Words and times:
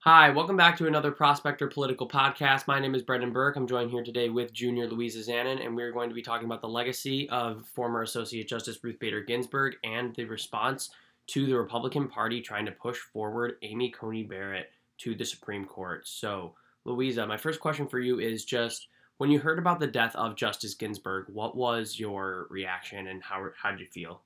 Hi, 0.00 0.30
welcome 0.30 0.56
back 0.56 0.76
to 0.78 0.86
another 0.86 1.10
Prospector 1.10 1.66
Political 1.68 2.08
Podcast. 2.08 2.68
My 2.68 2.78
name 2.78 2.94
is 2.94 3.02
Brendan 3.02 3.32
Burke. 3.32 3.56
I'm 3.56 3.66
joined 3.66 3.90
here 3.90 4.04
today 4.04 4.28
with 4.28 4.52
Junior 4.52 4.86
Louisa 4.86 5.18
Zanin, 5.18 5.64
and 5.64 5.74
we're 5.74 5.90
going 5.90 6.08
to 6.08 6.14
be 6.14 6.22
talking 6.22 6.46
about 6.46 6.60
the 6.60 6.68
legacy 6.68 7.28
of 7.28 7.66
former 7.74 8.02
Associate 8.02 8.46
Justice 8.46 8.78
Ruth 8.84 9.00
Bader 9.00 9.22
Ginsburg 9.22 9.74
and 9.82 10.14
the 10.14 10.24
response 10.24 10.90
to 11.28 11.46
the 11.46 11.56
Republican 11.56 12.06
Party 12.06 12.40
trying 12.40 12.66
to 12.66 12.72
push 12.72 12.98
forward 12.98 13.54
Amy 13.62 13.90
Coney 13.90 14.22
Barrett 14.22 14.70
to 14.98 15.16
the 15.16 15.24
Supreme 15.24 15.64
Court. 15.64 16.06
So, 16.06 16.54
Louisa, 16.84 17.26
my 17.26 17.36
first 17.36 17.58
question 17.58 17.88
for 17.88 17.98
you 17.98 18.20
is 18.20 18.44
just 18.44 18.86
when 19.18 19.30
you 19.30 19.40
heard 19.40 19.58
about 19.58 19.80
the 19.80 19.86
death 19.86 20.14
of 20.14 20.36
Justice 20.36 20.74
Ginsburg, 20.74 21.26
what 21.32 21.56
was 21.56 21.98
your 21.98 22.46
reaction 22.50 23.08
and 23.08 23.22
how 23.24 23.48
how 23.60 23.72
did 23.72 23.80
you 23.80 23.86
feel? 23.86 24.22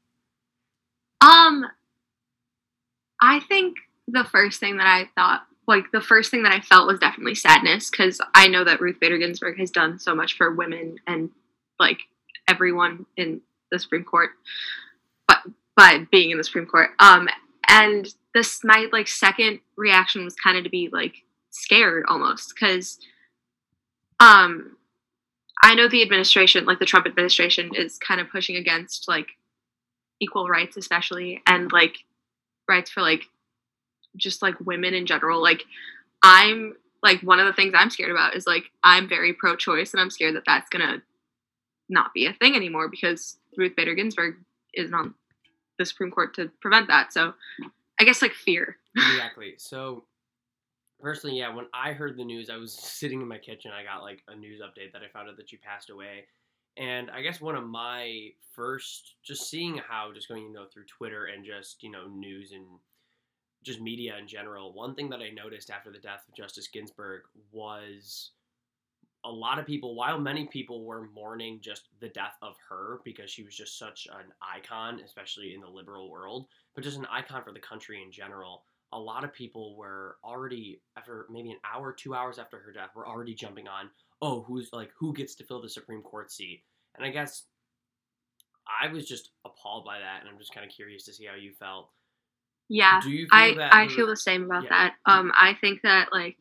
Um, 1.21 1.65
I 3.21 3.41
think 3.41 3.77
the 4.09 4.25
first 4.25 4.61
thing 4.61 4.79
that 4.79 4.87
I 4.87 5.09
thought, 5.15 5.43
like 5.71 5.93
the 5.93 6.01
first 6.01 6.33
thing 6.33 6.43
that 6.43 6.53
I 6.53 6.61
felt 6.61 6.89
was 6.89 6.99
definitely 6.99 7.37
sadness 7.37 7.91
because 7.91 8.21
I 8.35 8.49
know 8.49 8.65
that 8.65 8.81
Ruth 8.81 8.99
Bader 9.01 9.19
Ginsburg 9.19 9.57
has 9.59 9.71
done 9.71 10.01
so 10.01 10.17
much 10.17 10.37
for 10.37 10.53
women 10.53 10.97
and 11.07 11.31
like 11.79 12.01
everyone 12.49 13.07
in 13.17 13.41
the 13.71 13.79
Supreme 13.79 14.03
Court, 14.03 14.31
but 15.29 15.39
by 15.77 16.07
being 16.11 16.33
in 16.33 16.39
the 16.39 16.45
Supreme 16.45 16.67
Court. 16.67 16.91
Um, 16.99 17.29
and 17.69 18.05
this 18.35 18.63
my 18.65 18.89
like 18.93 19.07
second 19.07 19.61
reaction 19.77 20.25
was 20.25 20.35
kind 20.35 20.59
of 20.59 20.65
to 20.65 20.71
be 20.71 20.91
like 20.93 21.15
scared 21.51 22.05
almost 22.09 22.53
because 22.55 22.99
um 24.19 24.77
I 25.63 25.75
know 25.75 25.89
the 25.89 26.03
administration, 26.03 26.65
like 26.65 26.81
the 26.81 26.87
Trump 26.87 27.07
administration, 27.07 27.71
is 27.77 27.99
kind 27.99 28.21
of 28.21 28.31
pushing 28.31 28.57
against 28.57 29.07
like 29.07 29.29
equal 30.19 30.49
rights, 30.49 30.77
especially, 30.77 31.43
and 31.47 31.71
like 31.71 31.99
rights 32.69 32.91
for 32.91 33.03
like 33.03 33.29
just 34.17 34.43
like 34.43 34.59
women 34.61 34.95
in 34.95 35.07
general. 35.07 35.43
Like, 35.43 35.65
I'm 36.23 36.75
like 37.03 37.21
one 37.23 37.41
of 37.41 37.47
the 37.47 37.53
things 37.53 37.73
I'm 37.75 37.91
scared 37.91 38.11
about 38.11 38.37
is 38.37 38.47
like 38.47 38.65
I'm 38.85 39.09
very 39.09 39.33
pro-choice, 39.33 39.93
and 39.93 40.01
I'm 40.01 40.11
scared 40.11 40.37
that 40.37 40.45
that's 40.47 40.69
gonna 40.69 41.03
not 41.89 42.15
be 42.15 42.27
a 42.27 42.33
thing 42.33 42.55
anymore 42.55 42.89
because 42.89 43.39
Ruth 43.57 43.75
Bader 43.77 43.95
Ginsburg 43.95 44.37
isn't 44.75 44.95
on 44.95 45.15
the 45.79 45.85
Supreme 45.85 46.11
Court 46.11 46.35
to 46.35 46.51
prevent 46.61 46.89
that. 46.89 47.13
So, 47.13 47.35
I 47.99 48.05
guess 48.05 48.23
like 48.23 48.33
fear. 48.33 48.77
exactly. 48.97 49.55
So 49.57 50.05
personally, 51.01 51.39
yeah, 51.39 51.55
when 51.55 51.67
I 51.75 51.93
heard 51.93 52.17
the 52.17 52.25
news, 52.25 52.51
I 52.51 52.57
was 52.57 52.73
sitting 52.99 53.21
in 53.21 53.29
my 53.29 53.39
kitchen. 53.39 53.73
I 53.73 53.83
got 53.83 54.03
like 54.03 54.23
a 54.29 54.37
news 54.37 54.61
update 54.61 54.93
that 54.93 55.03
I 55.03 55.09
found 55.13 55.29
out 55.29 55.37
that 55.37 55.51
she 55.51 55.57
passed 55.57 55.91
away. 55.91 56.27
And 56.77 57.11
I 57.11 57.21
guess 57.21 57.41
one 57.41 57.57
of 57.57 57.67
my 57.67 58.31
first, 58.55 59.17
just 59.25 59.51
seeing 59.51 59.79
how, 59.79 60.13
just 60.15 60.29
going, 60.29 60.45
you 60.45 60.53
know, 60.53 60.67
through 60.73 60.85
Twitter 60.85 61.27
and 61.27 61.45
just, 61.45 61.83
you 61.83 61.91
know, 61.91 62.07
news 62.07 62.53
and 62.53 62.65
just 63.63 63.81
media 63.81 64.17
in 64.19 64.27
general, 64.27 64.73
one 64.73 64.95
thing 64.95 65.11
that 65.11 65.21
I 65.21 65.31
noticed 65.31 65.71
after 65.71 65.91
the 65.91 65.99
death 65.99 66.23
of 66.29 66.35
Justice 66.35 66.69
Ginsburg 66.69 67.23
was 67.53 68.31
a 69.25 69.31
lot 69.31 69.59
of 69.59 69.67
people, 69.67 69.95
while 69.95 70.19
many 70.19 70.47
people 70.47 70.85
were 70.85 71.09
mourning 71.15 71.61
just 71.61 71.89
the 72.01 72.09
death 72.09 72.37
of 72.41 72.55
her 72.69 73.01
because 73.05 73.31
she 73.31 73.43
was 73.43 73.55
just 73.55 73.79
such 73.79 74.09
an 74.11 74.33
icon, 74.41 75.01
especially 75.05 75.55
in 75.55 75.61
the 75.61 75.69
liberal 75.69 76.11
world, 76.11 76.47
but 76.75 76.85
just 76.85 76.99
an 76.99 77.07
icon 77.11 77.43
for 77.43 77.53
the 77.53 77.61
country 77.61 78.03
in 78.03 78.11
general 78.11 78.63
a 78.93 78.99
lot 78.99 79.25
of 79.25 79.33
people 79.33 79.77
were 79.77 80.17
already 80.25 80.81
after 80.97 81.27
maybe 81.31 81.51
an 81.51 81.59
hour, 81.65 81.93
two 81.93 82.15
hours 82.15 82.39
after 82.39 82.59
her 82.59 82.73
death, 82.73 82.91
were 82.95 83.07
already 83.07 83.35
jumping 83.35 83.69
on, 83.69 83.91
oh, 84.21 84.43
who's 84.43 84.71
like 84.73 84.91
who 84.99 85.13
gets 85.13 85.35
to 85.37 85.45
fill 85.45 85.63
the 85.63 85.69
Supreme 85.69 86.03
Court 86.03 86.31
seat? 86.33 86.63
And 86.97 87.07
I 87.07 87.11
guess 87.11 87.45
I 88.83 88.93
was 88.93 89.07
just 89.07 89.31
appalled 89.45 89.85
by 89.85 89.99
that, 89.99 90.21
and 90.21 90.29
I'm 90.29 90.39
just 90.39 90.53
kind 90.53 90.67
of 90.67 90.75
curious 90.75 91.05
to 91.05 91.13
see 91.13 91.27
how 91.27 91.37
you 91.37 91.53
felt. 91.53 91.91
Yeah, 92.73 93.01
Do 93.03 93.11
you 93.11 93.27
I 93.33 93.69
I 93.73 93.89
feel 93.89 94.07
the 94.07 94.17
same 94.17 94.45
about 94.45 94.65
yeah. 94.65 94.71
that. 94.71 94.95
Um, 95.05 95.33
I 95.35 95.57
think 95.61 95.83
that 95.83 96.13
like 96.13 96.37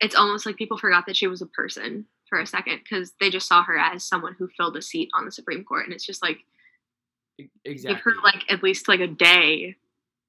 it's 0.00 0.14
almost 0.14 0.46
like 0.46 0.56
people 0.56 0.78
forgot 0.78 1.06
that 1.06 1.16
she 1.16 1.26
was 1.26 1.42
a 1.42 1.46
person 1.46 2.06
for 2.28 2.38
a 2.38 2.46
second 2.46 2.78
because 2.78 3.12
they 3.20 3.30
just 3.30 3.48
saw 3.48 3.64
her 3.64 3.76
as 3.76 4.04
someone 4.04 4.36
who 4.38 4.48
filled 4.56 4.76
a 4.76 4.82
seat 4.82 5.10
on 5.12 5.24
the 5.24 5.32
Supreme 5.32 5.64
Court, 5.64 5.84
and 5.84 5.92
it's 5.92 6.06
just 6.06 6.22
like 6.22 6.38
exactly 7.64 7.96
give 7.96 8.02
her 8.04 8.12
like 8.22 8.44
at 8.48 8.62
least 8.62 8.86
like 8.88 9.00
a 9.00 9.08
day, 9.08 9.74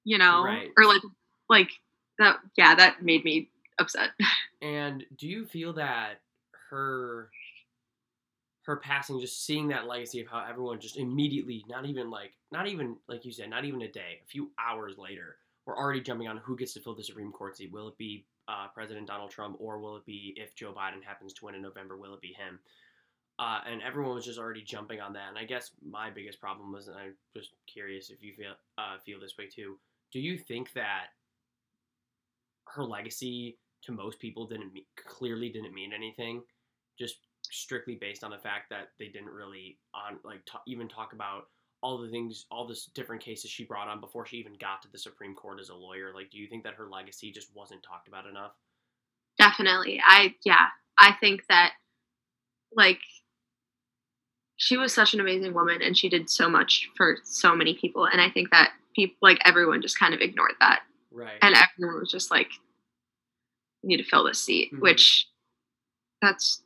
you 0.04 0.18
know, 0.18 0.44
right. 0.44 0.70
or 0.76 0.86
like 0.86 1.02
like 1.48 1.70
that 2.18 2.38
yeah 2.56 2.74
that 2.74 3.02
made 3.02 3.24
me 3.24 3.48
upset 3.78 4.10
and 4.62 5.04
do 5.16 5.26
you 5.28 5.46
feel 5.46 5.72
that 5.72 6.20
her 6.70 7.30
her 8.62 8.76
passing 8.76 9.20
just 9.20 9.44
seeing 9.44 9.68
that 9.68 9.86
legacy 9.86 10.20
of 10.20 10.28
how 10.28 10.44
everyone 10.48 10.80
just 10.80 10.96
immediately 10.96 11.64
not 11.68 11.86
even 11.86 12.10
like 12.10 12.32
not 12.50 12.66
even 12.66 12.96
like 13.08 13.24
you 13.24 13.32
said 13.32 13.50
not 13.50 13.64
even 13.64 13.82
a 13.82 13.90
day 13.90 14.20
a 14.22 14.26
few 14.26 14.50
hours 14.58 14.96
later 14.98 15.36
we're 15.66 15.76
already 15.76 16.00
jumping 16.00 16.28
on 16.28 16.38
who 16.38 16.56
gets 16.56 16.72
to 16.74 16.80
fill 16.80 16.94
the 16.94 17.04
supreme 17.04 17.30
court 17.30 17.56
seat. 17.56 17.72
Will 17.72 17.88
it 17.88 17.98
be 17.98 18.24
uh, 18.48 18.66
president 18.74 19.06
donald 19.06 19.30
trump 19.30 19.56
or 19.60 19.78
will 19.78 19.96
it 19.96 20.04
be 20.04 20.34
if 20.36 20.54
joe 20.54 20.72
biden 20.72 21.02
happens 21.02 21.32
to 21.32 21.44
win 21.44 21.54
in 21.54 21.62
november 21.62 21.96
will 21.96 22.14
it 22.14 22.20
be 22.20 22.32
him? 22.32 22.58
Uh, 23.38 23.60
and 23.66 23.82
everyone 23.82 24.14
was 24.14 24.26
just 24.26 24.38
already 24.38 24.62
jumping 24.62 25.00
on 25.00 25.12
that. 25.12 25.28
And 25.28 25.38
i 25.38 25.44
guess 25.44 25.70
my 25.84 26.10
biggest 26.10 26.40
problem 26.40 26.72
was 26.72 26.88
and 26.88 26.96
i'm 26.96 27.14
just 27.36 27.50
curious 27.66 28.10
if 28.10 28.22
you 28.22 28.32
feel 28.32 28.54
uh, 28.78 28.98
feel 29.04 29.20
this 29.20 29.36
way 29.38 29.46
too 29.46 29.78
do 30.12 30.20
you 30.20 30.36
think 30.36 30.72
that 30.74 31.06
her 32.66 32.84
legacy 32.84 33.58
to 33.82 33.92
most 33.92 34.18
people 34.18 34.46
didn't 34.46 34.72
clearly 34.96 35.48
didn't 35.48 35.74
mean 35.74 35.92
anything, 35.92 36.42
just 36.98 37.16
strictly 37.52 37.94
based 37.94 38.24
on 38.24 38.30
the 38.30 38.38
fact 38.38 38.70
that 38.70 38.88
they 38.98 39.08
didn't 39.08 39.30
really 39.30 39.78
on 39.94 40.18
like 40.24 40.40
even 40.66 40.88
talk 40.88 41.12
about 41.12 41.44
all 41.82 41.98
the 41.98 42.08
things, 42.08 42.46
all 42.50 42.66
the 42.66 42.78
different 42.94 43.22
cases 43.22 43.50
she 43.50 43.64
brought 43.64 43.88
on 43.88 44.00
before 44.00 44.24
she 44.24 44.36
even 44.36 44.54
got 44.60 44.82
to 44.82 44.90
the 44.90 44.98
Supreme 44.98 45.34
Court 45.34 45.60
as 45.60 45.68
a 45.68 45.74
lawyer. 45.74 46.12
Like, 46.14 46.30
do 46.30 46.38
you 46.38 46.46
think 46.46 46.62
that 46.64 46.74
her 46.74 46.88
legacy 46.88 47.32
just 47.32 47.54
wasn't 47.54 47.82
talked 47.82 48.08
about 48.08 48.26
enough? 48.26 48.52
Definitely. 49.38 50.00
I 50.06 50.34
yeah, 50.44 50.66
I 50.98 51.14
think 51.20 51.42
that 51.48 51.72
like 52.74 53.00
she 54.56 54.76
was 54.76 54.92
such 54.92 55.14
an 55.14 55.20
amazing 55.20 55.54
woman 55.54 55.82
and 55.82 55.96
she 55.96 56.08
did 56.08 56.30
so 56.30 56.48
much 56.48 56.88
for 56.96 57.18
so 57.24 57.54
many 57.54 57.74
people 57.74 58.06
and 58.06 58.20
I 58.20 58.30
think 58.30 58.50
that 58.50 58.70
people 58.94 59.16
like 59.20 59.40
everyone 59.44 59.82
just 59.82 59.98
kind 59.98 60.14
of 60.14 60.20
ignored 60.20 60.52
that 60.60 60.82
Right. 61.12 61.38
And 61.42 61.54
everyone 61.54 62.00
was 62.00 62.10
just 62.10 62.30
like, 62.30 62.50
"You 63.82 63.88
need 63.88 63.98
to 63.98 64.08
fill 64.08 64.24
this 64.24 64.42
seat," 64.42 64.72
mm-hmm. 64.72 64.80
which 64.80 65.28
that's 66.20 66.61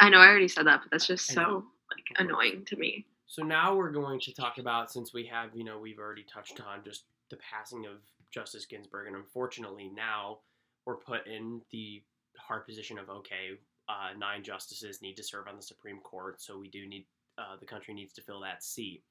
I 0.00 0.08
know 0.08 0.18
I 0.18 0.28
already 0.28 0.48
said 0.48 0.66
that, 0.66 0.80
but 0.82 0.90
that's 0.90 1.06
just 1.06 1.26
so 1.26 1.64
like 1.90 2.04
annoying 2.18 2.64
to 2.66 2.76
me. 2.76 3.06
So 3.26 3.42
now 3.42 3.74
we're 3.74 3.90
going 3.90 4.20
to 4.20 4.32
talk 4.32 4.58
about 4.58 4.92
since 4.92 5.12
we 5.12 5.24
have, 5.26 5.50
you 5.54 5.64
know, 5.64 5.78
we've 5.78 5.98
already 5.98 6.24
touched 6.32 6.60
on 6.60 6.84
just 6.84 7.04
the 7.30 7.36
passing 7.36 7.86
of 7.86 7.98
Justice 8.30 8.66
Ginsburg, 8.66 9.08
and 9.08 9.16
unfortunately 9.16 9.90
now 9.94 10.38
we're 10.84 10.96
put 10.96 11.26
in 11.26 11.60
the 11.70 12.02
hard 12.38 12.66
position 12.66 12.98
of 12.98 13.08
okay, 13.08 13.58
uh, 13.88 14.16
nine 14.18 14.42
justices 14.42 15.02
need 15.02 15.16
to 15.16 15.22
serve 15.22 15.48
on 15.48 15.56
the 15.56 15.62
Supreme 15.62 16.00
Court, 16.00 16.40
so 16.40 16.58
we 16.58 16.68
do 16.68 16.86
need 16.86 17.06
uh, 17.38 17.56
the 17.58 17.66
country 17.66 17.94
needs 17.94 18.12
to 18.14 18.22
fill 18.22 18.40
that 18.40 18.62
seat. 18.62 19.02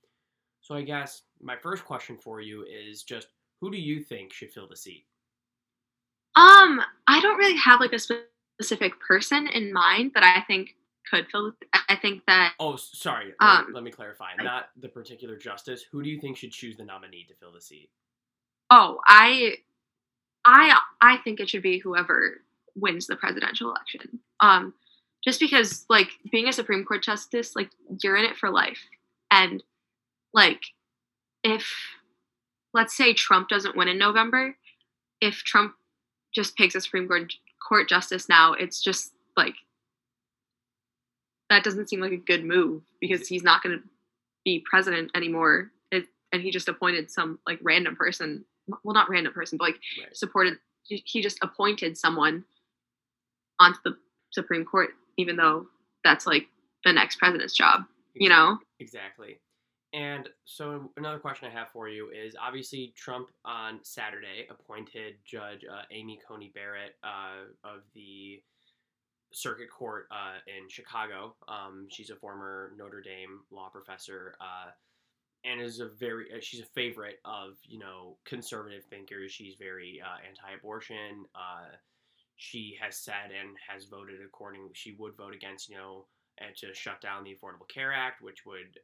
So 0.61 0.75
I 0.75 0.81
guess 0.81 1.23
my 1.41 1.55
first 1.55 1.85
question 1.85 2.17
for 2.17 2.41
you 2.41 2.63
is 2.63 3.03
just 3.03 3.27
who 3.61 3.71
do 3.71 3.77
you 3.77 4.01
think 4.01 4.33
should 4.33 4.51
fill 4.51 4.67
the 4.67 4.75
seat? 4.75 5.05
Um, 6.35 6.81
I 7.07 7.21
don't 7.21 7.37
really 7.37 7.57
have 7.57 7.79
like 7.79 7.93
a 7.93 7.99
specific 7.99 8.29
person 9.07 9.47
in 9.47 9.73
mind 9.73 10.11
that 10.13 10.23
I 10.23 10.41
think 10.47 10.75
could 11.09 11.27
fill. 11.31 11.53
I 11.89 11.95
think 11.95 12.23
that. 12.27 12.53
Oh, 12.59 12.75
sorry. 12.75 13.33
Um, 13.39 13.67
let, 13.73 13.83
me 13.83 13.91
clarify. 13.91 14.29
Not 14.41 14.69
the 14.79 14.89
particular 14.89 15.37
justice. 15.37 15.83
Who 15.91 16.03
do 16.03 16.09
you 16.09 16.19
think 16.19 16.37
should 16.37 16.51
choose 16.51 16.77
the 16.77 16.85
nominee 16.85 17.25
to 17.27 17.33
fill 17.35 17.51
the 17.51 17.61
seat? 17.61 17.89
Oh, 18.71 18.99
I, 19.07 19.55
I, 20.43 20.79
I 21.01 21.17
think 21.17 21.39
it 21.39 21.49
should 21.49 21.61
be 21.61 21.77
whoever 21.77 22.41
wins 22.75 23.07
the 23.07 23.15
presidential 23.15 23.69
election. 23.69 24.19
Um, 24.39 24.73
just 25.23 25.39
because 25.39 25.85
like 25.89 26.09
being 26.31 26.47
a 26.47 26.53
Supreme 26.53 26.85
Court 26.85 27.03
justice, 27.03 27.55
like 27.55 27.69
you're 28.01 28.15
in 28.15 28.25
it 28.25 28.37
for 28.37 28.49
life, 28.49 28.79
and 29.31 29.63
like 30.33 30.61
if 31.43 31.71
let's 32.73 32.95
say 32.95 33.13
Trump 33.13 33.47
doesn't 33.47 33.75
win 33.75 33.87
in 33.87 33.97
November, 33.97 34.55
if 35.21 35.37
Trump 35.37 35.73
just 36.33 36.55
picks 36.57 36.75
a 36.75 36.81
Supreme 36.81 37.07
Court, 37.07 37.33
Court 37.67 37.89
justice 37.89 38.29
now, 38.29 38.53
it's 38.53 38.81
just 38.81 39.13
like 39.35 39.55
that 41.49 41.63
doesn't 41.63 41.89
seem 41.89 41.99
like 41.99 42.11
a 42.11 42.17
good 42.17 42.43
move 42.43 42.83
because 42.99 43.27
he's 43.27 43.43
not 43.43 43.61
going 43.61 43.77
to 43.77 43.83
be 44.43 44.63
president 44.69 45.11
anymore. 45.15 45.71
It, 45.91 46.05
and 46.31 46.41
he 46.41 46.51
just 46.51 46.69
appointed 46.69 47.11
some 47.11 47.39
like 47.47 47.59
random 47.61 47.95
person. 47.95 48.45
Well, 48.83 48.93
not 48.93 49.09
random 49.09 49.33
person, 49.33 49.57
but 49.57 49.65
like 49.65 49.79
right. 49.99 50.15
supported. 50.15 50.57
He 50.83 51.21
just 51.21 51.39
appointed 51.41 51.97
someone 51.97 52.43
onto 53.59 53.79
the 53.83 53.97
Supreme 54.31 54.65
Court, 54.65 54.89
even 55.17 55.35
though 55.35 55.65
that's 56.03 56.27
like 56.27 56.47
the 56.83 56.93
next 56.93 57.17
president's 57.17 57.55
job. 57.55 57.83
You 58.13 58.29
know 58.29 58.59
exactly. 58.79 59.39
And 59.95 60.27
so 60.43 60.91
another 60.97 61.19
question 61.19 61.47
I 61.47 61.57
have 61.57 61.69
for 61.69 61.87
you 61.87 62.09
is 62.09 62.35
obviously 62.39 62.91
Trump 62.97 63.29
on 63.45 63.79
Saturday 63.81 64.45
appointed 64.49 65.15
Judge 65.23 65.63
uh, 65.63 65.83
Amy 65.89 66.19
Coney 66.27 66.51
Barrett 66.53 66.97
uh, 67.01 67.45
of 67.63 67.83
the 67.93 68.41
Circuit 69.31 69.69
Court 69.71 70.07
uh, 70.11 70.39
in 70.47 70.67
Chicago. 70.67 71.35
Um, 71.47 71.87
she's 71.89 72.09
a 72.09 72.15
former 72.17 72.73
Notre 72.77 73.01
Dame 73.01 73.39
law 73.51 73.69
professor, 73.69 74.35
uh, 74.41 74.71
and 75.45 75.61
is 75.61 75.79
a 75.79 75.87
very 75.87 76.25
uh, 76.25 76.41
she's 76.41 76.59
a 76.59 76.65
favorite 76.75 77.19
of 77.23 77.53
you 77.63 77.79
know 77.79 78.17
conservative 78.25 78.83
thinkers. 78.89 79.31
She's 79.31 79.55
very 79.55 80.01
uh, 80.05 80.17
anti-abortion. 80.27 81.25
She 82.35 82.77
has 82.81 82.97
said 82.97 83.31
and 83.31 83.55
has 83.65 83.85
voted 83.85 84.19
according. 84.25 84.67
She 84.73 84.97
would 84.99 85.15
vote 85.15 85.33
against 85.33 85.69
you 85.69 85.77
know 85.77 86.05
and 86.39 86.53
to 86.57 86.73
shut 86.73 86.99
down 86.99 87.23
the 87.23 87.33
Affordable 87.33 87.67
Care 87.73 87.93
Act, 87.93 88.21
which 88.21 88.45
would 88.45 88.77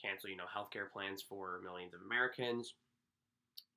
cancel 0.00 0.30
you 0.30 0.36
know 0.36 0.44
healthcare 0.44 0.90
plans 0.90 1.22
for 1.22 1.60
millions 1.64 1.94
of 1.94 2.00
Americans. 2.04 2.74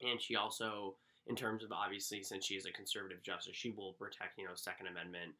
And 0.01 0.21
she 0.21 0.35
also, 0.35 0.95
in 1.27 1.35
terms 1.35 1.63
of 1.63 1.71
obviously, 1.71 2.23
since 2.23 2.45
she 2.45 2.55
is 2.55 2.65
a 2.65 2.71
conservative 2.71 3.23
justice, 3.23 3.55
she 3.55 3.71
will 3.71 3.93
protect 3.93 4.37
you 4.37 4.45
know 4.45 4.55
Second 4.55 4.87
Amendment 4.87 5.33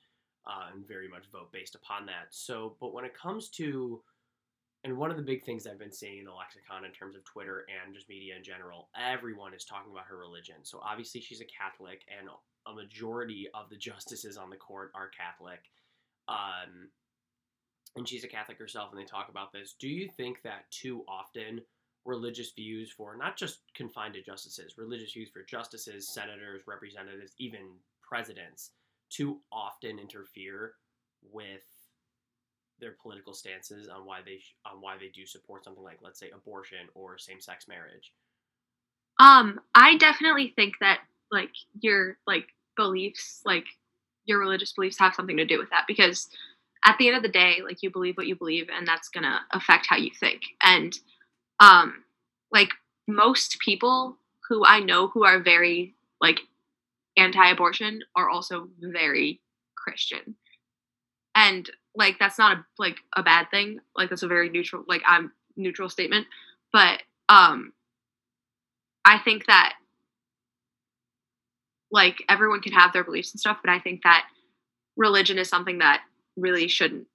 uh, 0.48 0.74
and 0.74 0.88
very 0.88 1.08
much 1.08 1.26
vote 1.32 1.52
based 1.52 1.76
upon 1.76 2.06
that. 2.08 2.32
So, 2.32 2.76
but 2.80 2.94
when 2.94 3.06
it 3.06 3.18
comes 3.18 3.50
to 3.52 4.02
and 4.84 4.98
one 4.98 5.12
of 5.12 5.18
the 5.18 5.24
big 5.24 5.44
things 5.46 5.66
I've 5.66 5.80
been 5.80 5.94
seeing 5.94 6.20
in 6.20 6.26
the 6.26 6.34
lexicon 6.34 6.84
in 6.84 6.92
terms 6.92 7.16
of 7.16 7.24
Twitter 7.24 7.66
and 7.72 7.96
just 7.96 8.10
media 8.10 8.36
in 8.36 8.44
general, 8.44 8.90
everyone 9.00 9.54
is 9.54 9.64
talking 9.64 9.92
about 9.92 10.06
her 10.08 10.18
religion. 10.18 10.56
So 10.64 10.82
obviously 10.84 11.22
she's 11.22 11.40
a 11.40 11.46
Catholic, 11.46 12.02
and 12.12 12.28
a 12.68 12.74
majority 12.74 13.48
of 13.54 13.70
the 13.70 13.78
justices 13.78 14.38
on 14.38 14.50
the 14.50 14.58
court 14.58 14.92
are 14.94 15.10
Catholic. 15.10 15.60
Um, 16.28 16.90
and 17.96 18.08
she's 18.08 18.24
a 18.24 18.28
Catholic 18.28 18.58
herself, 18.58 18.92
and 18.92 19.00
they 19.00 19.06
talk 19.06 19.30
about 19.30 19.52
this. 19.52 19.76
Do 19.80 19.88
you 19.88 20.10
think 20.18 20.42
that 20.44 20.70
too 20.72 21.04
often 21.08 21.62
religious 22.06 22.52
views 22.52 22.92
for 22.92 23.16
not 23.16 23.38
just 23.38 23.60
confined 23.76 24.16
to 24.16 24.22
justices, 24.22 24.78
religious 24.78 25.14
views 25.14 25.30
for 25.30 25.44
justices, 25.44 26.10
senators, 26.14 26.64
representatives, 26.68 27.34
even 27.38 27.62
presidents, 28.02 28.72
too 29.10 29.40
often 29.52 30.00
interfere 30.00 30.74
with 31.32 31.64
their 32.80 32.96
political 33.02 33.34
stances 33.34 33.88
on 33.88 34.06
why 34.06 34.20
they 34.26 34.40
on 34.66 34.82
why 34.82 34.98
they 34.98 35.08
do 35.08 35.26
support 35.26 35.64
something 35.64 35.84
like 35.84 36.00
let's 36.02 36.20
say 36.20 36.30
abortion 36.32 36.88
or 36.96 37.18
same-sex 37.18 37.68
marriage 37.68 38.12
um 39.20 39.60
i 39.76 39.96
definitely 39.98 40.52
think 40.56 40.74
that 40.82 41.00
like 41.32 41.52
your 41.80 42.18
like 42.28 42.48
beliefs 42.76 43.42
like 43.46 43.66
your 44.26 44.40
religious 44.40 44.74
beliefs 44.74 45.00
have 45.00 45.14
something 45.14 45.38
to 45.38 45.46
do 45.46 45.60
with 45.60 45.70
that 45.70 45.86
because 45.88 46.30
at 46.86 46.98
the 46.98 47.08
end 47.08 47.18
of 47.18 47.24
the 47.24 47.30
day 47.30 47.62
like 47.64 47.82
you 47.82 47.90
believe 47.90 48.18
what 48.18 48.28
you 48.28 48.36
believe 48.36 48.68
and 48.76 48.88
that's 48.88 49.10
to 49.10 49.40
affect 49.52 49.88
how 49.88 49.98
you 49.98 50.12
think. 50.20 50.42
And 50.62 50.98
um 51.60 52.04
like 52.52 52.70
most 53.08 53.60
people 53.60 54.18
who 54.50 54.66
i 54.66 54.80
know 54.80 55.08
who 55.08 55.24
are 55.26 55.40
very 55.40 55.94
like 56.22 56.40
anti-abortion 57.18 58.02
are 58.16 58.30
also 58.30 58.70
very 58.80 59.42
christian. 59.76 60.36
And 61.36 61.70
like 61.96 62.18
that's 62.20 62.38
not 62.38 62.58
a 62.58 62.66
like 62.80 62.98
a 63.16 63.24
bad 63.24 63.50
thing. 63.52 63.80
Like 63.96 64.10
that's 64.10 64.24
a 64.24 64.28
very 64.28 64.50
neutral 64.50 64.84
like 64.88 65.02
i'm 65.08 65.32
neutral 65.56 65.90
statement. 65.90 66.28
But 66.72 67.02
um 67.30 67.74
i 69.06 69.20
think 69.20 69.46
that 69.46 69.74
like 71.92 72.24
everyone 72.28 72.62
can 72.62 72.74
have 72.74 72.92
their 72.92 73.04
beliefs 73.04 73.32
and 73.32 73.40
stuff 73.40 73.60
but 73.64 73.70
i 73.72 73.80
think 73.80 74.02
that 74.04 74.26
religion 74.98 75.38
is 75.38 75.48
something 75.48 75.78
that 75.80 76.02
really 76.36 76.68
shouldn't 76.68 77.08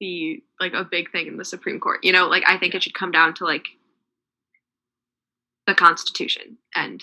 be 0.00 0.44
like 0.60 0.74
a 0.74 0.84
big 0.84 1.10
thing 1.10 1.26
in 1.26 1.36
the 1.36 1.44
supreme 1.44 1.80
court 1.80 2.04
you 2.04 2.12
know? 2.12 2.28
Like 2.28 2.44
i 2.46 2.56
think 2.56 2.74
it 2.74 2.82
should 2.82 2.94
come 2.94 3.10
down 3.10 3.34
to 3.34 3.44
like 3.44 3.64
the 5.66 5.74
constitution. 5.74 6.56
And 6.74 7.02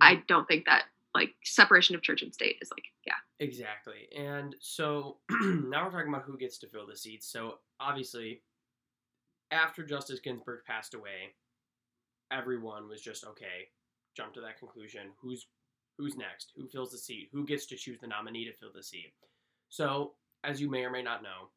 i 0.00 0.14
mm-hmm. 0.14 0.22
don't 0.28 0.48
think 0.48 0.64
that 0.66 0.84
like 1.14 1.30
separation 1.44 1.96
of 1.96 2.02
church 2.02 2.22
and 2.22 2.32
state 2.32 2.56
is 2.62 2.70
like 2.70 2.84
yeah. 3.06 3.14
Exactly. 3.40 4.06
And 4.16 4.54
so 4.60 5.16
now 5.30 5.84
we're 5.84 5.90
talking 5.90 6.08
about 6.08 6.24
who 6.24 6.36
gets 6.36 6.58
to 6.58 6.68
fill 6.68 6.86
the 6.86 6.96
seats. 6.96 7.26
So 7.26 7.58
obviously 7.80 8.42
after 9.50 9.84
justice 9.84 10.20
ginsburg 10.20 10.60
passed 10.64 10.94
away 10.94 11.34
everyone 12.30 12.88
was 12.88 13.00
just 13.00 13.24
okay 13.24 13.68
jump 14.16 14.34
to 14.34 14.40
that 14.40 14.58
conclusion. 14.58 15.08
Who's 15.20 15.46
who's 15.98 16.16
next? 16.16 16.52
Who 16.56 16.68
fills 16.68 16.92
the 16.92 16.98
seat? 16.98 17.28
Who 17.32 17.44
gets 17.44 17.66
to 17.66 17.76
choose 17.76 17.98
the 18.00 18.06
nominee 18.06 18.44
to 18.46 18.52
fill 18.52 18.72
the 18.74 18.82
seat? 18.82 19.12
So 19.68 20.12
as 20.44 20.60
you 20.60 20.70
may 20.70 20.84
or 20.84 20.90
may 20.90 21.02
not 21.02 21.22
know 21.22 21.48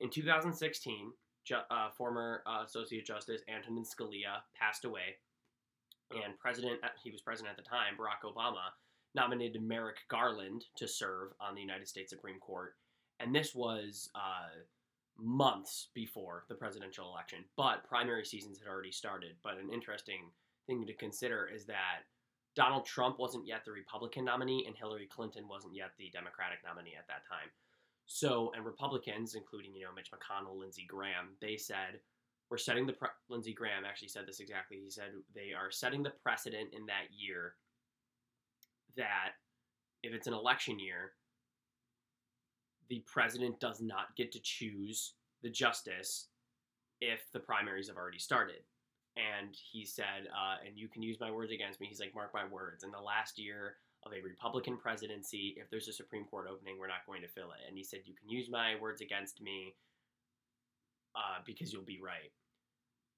in 0.00 0.10
2016 0.10 1.12
ju- 1.44 1.56
uh, 1.70 1.90
former 1.96 2.42
uh, 2.46 2.62
associate 2.64 3.06
justice 3.06 3.42
antonin 3.48 3.84
scalia 3.84 4.42
passed 4.58 4.84
away 4.84 5.16
and 6.24 6.38
president 6.38 6.78
he 7.02 7.10
was 7.10 7.22
president 7.22 7.50
at 7.50 7.62
the 7.62 7.68
time 7.68 7.94
barack 7.98 8.28
obama 8.28 8.72
nominated 9.14 9.62
Merrick 9.62 10.08
Garland 10.08 10.64
to 10.76 10.88
serve 10.88 11.32
on 11.40 11.54
the 11.54 11.60
United 11.60 11.88
States 11.88 12.10
Supreme 12.10 12.38
Court. 12.38 12.74
And 13.20 13.34
this 13.34 13.54
was 13.54 14.08
uh, 14.14 14.64
months 15.18 15.88
before 15.94 16.44
the 16.48 16.54
presidential 16.54 17.10
election, 17.10 17.44
but 17.56 17.84
primary 17.84 18.24
seasons 18.24 18.58
had 18.58 18.68
already 18.68 18.90
started. 18.90 19.36
But 19.42 19.58
an 19.58 19.70
interesting 19.72 20.30
thing 20.66 20.86
to 20.86 20.94
consider 20.94 21.48
is 21.54 21.66
that 21.66 22.08
Donald 22.56 22.84
Trump 22.84 23.18
wasn't 23.18 23.46
yet 23.46 23.64
the 23.64 23.72
Republican 23.72 24.24
nominee, 24.24 24.64
and 24.66 24.76
Hillary 24.76 25.08
Clinton 25.10 25.48
wasn't 25.48 25.74
yet 25.74 25.92
the 25.98 26.10
Democratic 26.12 26.58
nominee 26.66 26.96
at 26.98 27.06
that 27.08 27.26
time. 27.28 27.48
So, 28.06 28.52
and 28.54 28.64
Republicans, 28.64 29.34
including 29.34 29.74
you 29.74 29.84
know 29.84 29.92
Mitch 29.94 30.10
McConnell, 30.10 30.58
Lindsey 30.58 30.86
Graham, 30.86 31.36
they 31.40 31.56
said 31.56 32.00
we're 32.50 32.58
setting 32.58 32.86
the 32.86 32.92
pre- 32.92 33.08
Lindsey 33.30 33.54
Graham 33.54 33.84
actually 33.86 34.08
said 34.08 34.26
this 34.26 34.40
exactly. 34.40 34.78
He 34.82 34.90
said 34.90 35.12
they 35.34 35.52
are 35.56 35.70
setting 35.70 36.02
the 36.02 36.12
precedent 36.22 36.70
in 36.74 36.84
that 36.86 37.08
year 37.10 37.54
that 38.96 39.32
if 40.02 40.12
it's 40.12 40.26
an 40.26 40.34
election 40.34 40.78
year, 40.78 41.12
the 42.90 43.02
president 43.06 43.58
does 43.60 43.80
not 43.80 44.14
get 44.16 44.32
to 44.32 44.40
choose 44.40 45.14
the 45.42 45.48
justice 45.48 46.28
if 47.00 47.20
the 47.32 47.40
primaries 47.40 47.88
have 47.88 47.96
already 47.96 48.18
started. 48.18 48.62
And 49.16 49.56
he 49.72 49.84
said, 49.84 50.28
uh, 50.28 50.56
and 50.66 50.76
you 50.76 50.88
can 50.88 51.02
use 51.02 51.18
my 51.20 51.30
words 51.30 51.52
against 51.52 51.80
me. 51.80 51.86
He's 51.86 52.00
like, 52.00 52.14
mark 52.14 52.32
my 52.34 52.44
words. 52.46 52.84
In 52.84 52.90
the 52.90 53.00
last 53.00 53.38
year 53.38 53.76
of 54.04 54.12
a 54.12 54.22
Republican 54.22 54.76
presidency, 54.76 55.54
if 55.56 55.70
there's 55.70 55.88
a 55.88 55.92
Supreme 55.92 56.24
Court 56.24 56.46
opening, 56.50 56.78
we're 56.78 56.88
not 56.88 57.06
going 57.06 57.22
to 57.22 57.28
fill 57.28 57.52
it. 57.52 57.68
And 57.68 57.76
he 57.76 57.84
said, 57.84 58.00
you 58.04 58.14
can 58.14 58.28
use 58.28 58.48
my 58.50 58.74
words 58.80 59.00
against 59.00 59.40
me 59.40 59.74
uh, 61.14 61.40
because 61.44 61.72
you'll 61.72 61.82
be 61.82 62.00
right. 62.02 62.32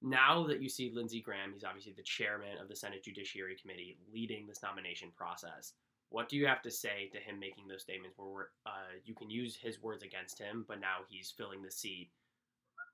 Now 0.01 0.45
that 0.47 0.61
you 0.61 0.69
see 0.69 0.91
Lindsey 0.93 1.21
Graham, 1.21 1.51
he's 1.53 1.63
obviously 1.63 1.93
the 1.95 2.03
chairman 2.03 2.57
of 2.61 2.67
the 2.67 2.75
Senate 2.75 3.03
Judiciary 3.03 3.55
Committee, 3.59 3.97
leading 4.13 4.45
this 4.45 4.61
nomination 4.61 5.09
process. 5.15 5.73
What 6.09 6.29
do 6.29 6.37
you 6.37 6.45
have 6.45 6.61
to 6.61 6.71
say 6.71 7.09
to 7.13 7.17
him 7.17 7.39
making 7.39 7.67
those 7.67 7.81
statements 7.81 8.17
where 8.17 8.49
uh, 8.65 8.93
you 9.03 9.15
can 9.15 9.29
use 9.29 9.55
his 9.55 9.81
words 9.81 10.03
against 10.03 10.37
him, 10.37 10.65
but 10.67 10.79
now 10.79 10.97
he's 11.09 11.33
filling 11.35 11.63
the 11.63 11.71
seat 11.71 12.09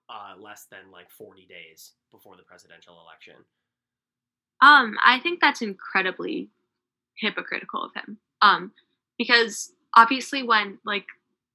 uh, 0.09 0.39
less 0.39 0.67
than 0.71 0.91
like 0.91 1.09
40 1.09 1.45
days 1.45 1.93
before 2.11 2.35
the 2.37 2.43
presidential 2.43 3.01
election? 3.05 3.35
Um, 4.61 4.97
I 5.03 5.19
think 5.19 5.41
that's 5.41 5.61
incredibly 5.61 6.49
hypocritical 7.17 7.83
of 7.83 7.91
him. 7.93 8.17
Um, 8.41 8.71
because 9.17 9.71
obviously 9.95 10.43
when 10.43 10.79
like 10.85 11.05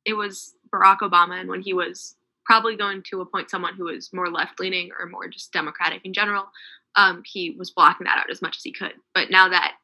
it 0.04 0.14
was 0.14 0.54
Barack 0.72 0.98
Obama 0.98 1.40
and 1.40 1.48
when 1.48 1.62
he 1.62 1.72
was 1.72 2.16
probably 2.44 2.76
going 2.76 3.02
to 3.10 3.20
appoint 3.20 3.50
someone 3.50 3.74
who 3.74 3.84
was 3.84 4.12
more 4.12 4.30
left 4.30 4.60
leaning 4.60 4.90
or 4.98 5.06
more 5.06 5.28
just 5.28 5.52
democratic 5.52 6.04
in 6.04 6.12
general, 6.12 6.44
um, 6.94 7.22
he 7.24 7.56
was 7.58 7.72
blocking 7.72 8.04
that 8.04 8.18
out 8.18 8.30
as 8.30 8.40
much 8.40 8.56
as 8.56 8.62
he 8.62 8.72
could. 8.72 8.94
But 9.14 9.30
now 9.30 9.48
that 9.48 9.74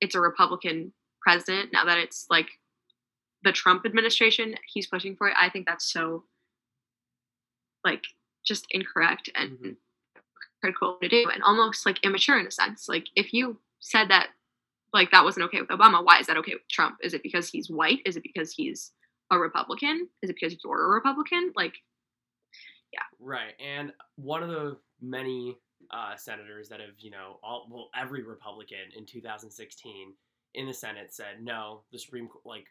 it's 0.00 0.14
a 0.14 0.20
Republican 0.20 0.92
president, 1.22 1.72
now 1.72 1.84
that 1.86 1.98
it's 1.98 2.26
like 2.28 2.48
the 3.42 3.52
Trump 3.52 3.86
administration, 3.86 4.54
he's 4.72 4.86
pushing 4.86 5.16
for 5.16 5.28
it. 5.28 5.34
I 5.40 5.48
think 5.48 5.66
that's 5.66 5.90
so 5.90 6.24
like 7.84 8.02
just 8.44 8.66
incorrect 8.70 9.30
and 9.34 9.50
mm-hmm. 9.52 9.70
critical 10.60 10.98
to 11.02 11.08
do 11.08 11.28
and 11.32 11.42
almost 11.42 11.86
like 11.86 12.04
immature 12.04 12.38
in 12.38 12.46
a 12.46 12.50
sense. 12.50 12.88
Like 12.88 13.06
if 13.16 13.32
you 13.32 13.58
said 13.80 14.08
that 14.10 14.28
like 14.92 15.10
that 15.10 15.24
wasn't 15.24 15.44
okay 15.46 15.60
with 15.60 15.70
Obama, 15.70 16.04
why 16.04 16.18
is 16.18 16.26
that 16.26 16.36
okay 16.38 16.54
with 16.54 16.68
Trump? 16.68 16.96
Is 17.02 17.14
it 17.14 17.22
because 17.22 17.48
he's 17.48 17.70
white? 17.70 18.00
Is 18.04 18.16
it 18.16 18.22
because 18.22 18.52
he's 18.52 18.92
a 19.30 19.38
Republican? 19.38 20.08
Is 20.22 20.30
it 20.30 20.36
because 20.40 20.58
you're 20.64 20.84
a 20.84 20.88
Republican? 20.88 21.52
Like 21.56 21.74
yeah. 22.92 23.00
Right. 23.18 23.54
And 23.58 23.92
one 24.16 24.42
of 24.42 24.50
the 24.50 24.76
many 25.00 25.56
uh, 25.90 26.16
senators 26.16 26.68
that 26.68 26.80
have, 26.80 26.90
you 26.98 27.10
know, 27.10 27.38
all 27.42 27.66
well, 27.70 27.90
every 27.98 28.22
Republican 28.22 28.92
in 28.96 29.06
2016 29.06 30.12
in 30.54 30.66
the 30.66 30.74
Senate 30.74 31.12
said 31.12 31.42
no, 31.42 31.82
the 31.90 31.98
Supreme 31.98 32.28
Court, 32.28 32.44
like 32.44 32.66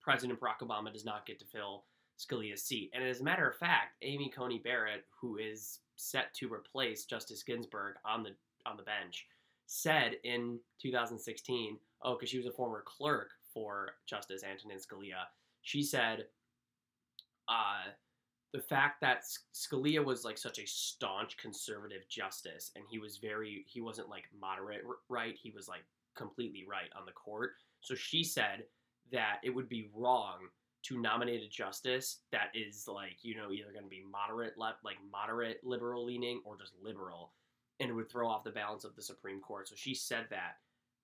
President 0.00 0.38
Barack 0.38 0.58
Obama 0.62 0.92
does 0.92 1.04
not 1.04 1.26
get 1.26 1.38
to 1.38 1.46
fill 1.46 1.84
Scalia's 2.18 2.62
seat. 2.62 2.90
And 2.94 3.02
as 3.02 3.20
a 3.20 3.24
matter 3.24 3.48
of 3.48 3.56
fact, 3.56 3.96
Amy 4.02 4.28
Coney 4.28 4.58
Barrett, 4.58 5.04
who 5.20 5.38
is 5.38 5.80
set 5.96 6.34
to 6.34 6.52
replace 6.52 7.06
Justice 7.06 7.42
Ginsburg 7.42 7.96
on 8.04 8.22
the 8.22 8.30
on 8.66 8.76
the 8.76 8.82
bench, 8.82 9.26
said 9.66 10.16
in 10.24 10.58
2016, 10.80 11.78
oh, 12.02 12.14
because 12.14 12.28
she 12.28 12.38
was 12.38 12.46
a 12.46 12.52
former 12.52 12.82
clerk 12.86 13.30
for 13.52 13.90
Justice 14.06 14.42
Antonin 14.42 14.78
Scalia, 14.78 15.24
she 15.62 15.82
said, 15.82 16.26
uh, 17.48 17.90
the 18.52 18.60
fact 18.60 19.00
that 19.00 19.24
Scalia 19.52 20.04
was 20.04 20.24
like 20.24 20.38
such 20.38 20.58
a 20.60 20.66
staunch 20.66 21.36
conservative 21.36 22.08
justice 22.08 22.70
and 22.76 22.84
he 22.88 23.00
was 23.00 23.16
very 23.16 23.64
he 23.66 23.80
wasn't 23.80 24.08
like 24.08 24.28
moderate 24.40 24.82
right 25.08 25.36
he 25.42 25.50
was 25.50 25.66
like 25.66 25.84
completely 26.14 26.64
right 26.68 26.88
on 26.96 27.04
the 27.04 27.12
court. 27.12 27.52
So 27.80 27.96
she 27.96 28.22
said 28.22 28.62
that 29.12 29.38
it 29.42 29.50
would 29.50 29.68
be 29.68 29.90
wrong 29.92 30.48
to 30.84 31.00
nominate 31.00 31.42
a 31.42 31.48
justice 31.48 32.20
that 32.30 32.48
is 32.54 32.86
like 32.86 33.16
you 33.22 33.34
know 33.34 33.50
either 33.50 33.72
going 33.72 33.84
to 33.84 33.90
be 33.90 34.04
moderate 34.10 34.56
left 34.56 34.84
like 34.84 34.98
moderate 35.10 35.58
liberal 35.64 36.04
leaning 36.04 36.40
or 36.44 36.56
just 36.56 36.74
liberal 36.82 37.32
and 37.80 37.90
it 37.90 37.92
would 37.92 38.10
throw 38.10 38.28
off 38.28 38.44
the 38.44 38.50
balance 38.50 38.84
of 38.84 38.94
the 38.96 39.02
supreme 39.02 39.40
court 39.40 39.68
so 39.68 39.74
she 39.76 39.94
said 39.94 40.26
that 40.30 40.56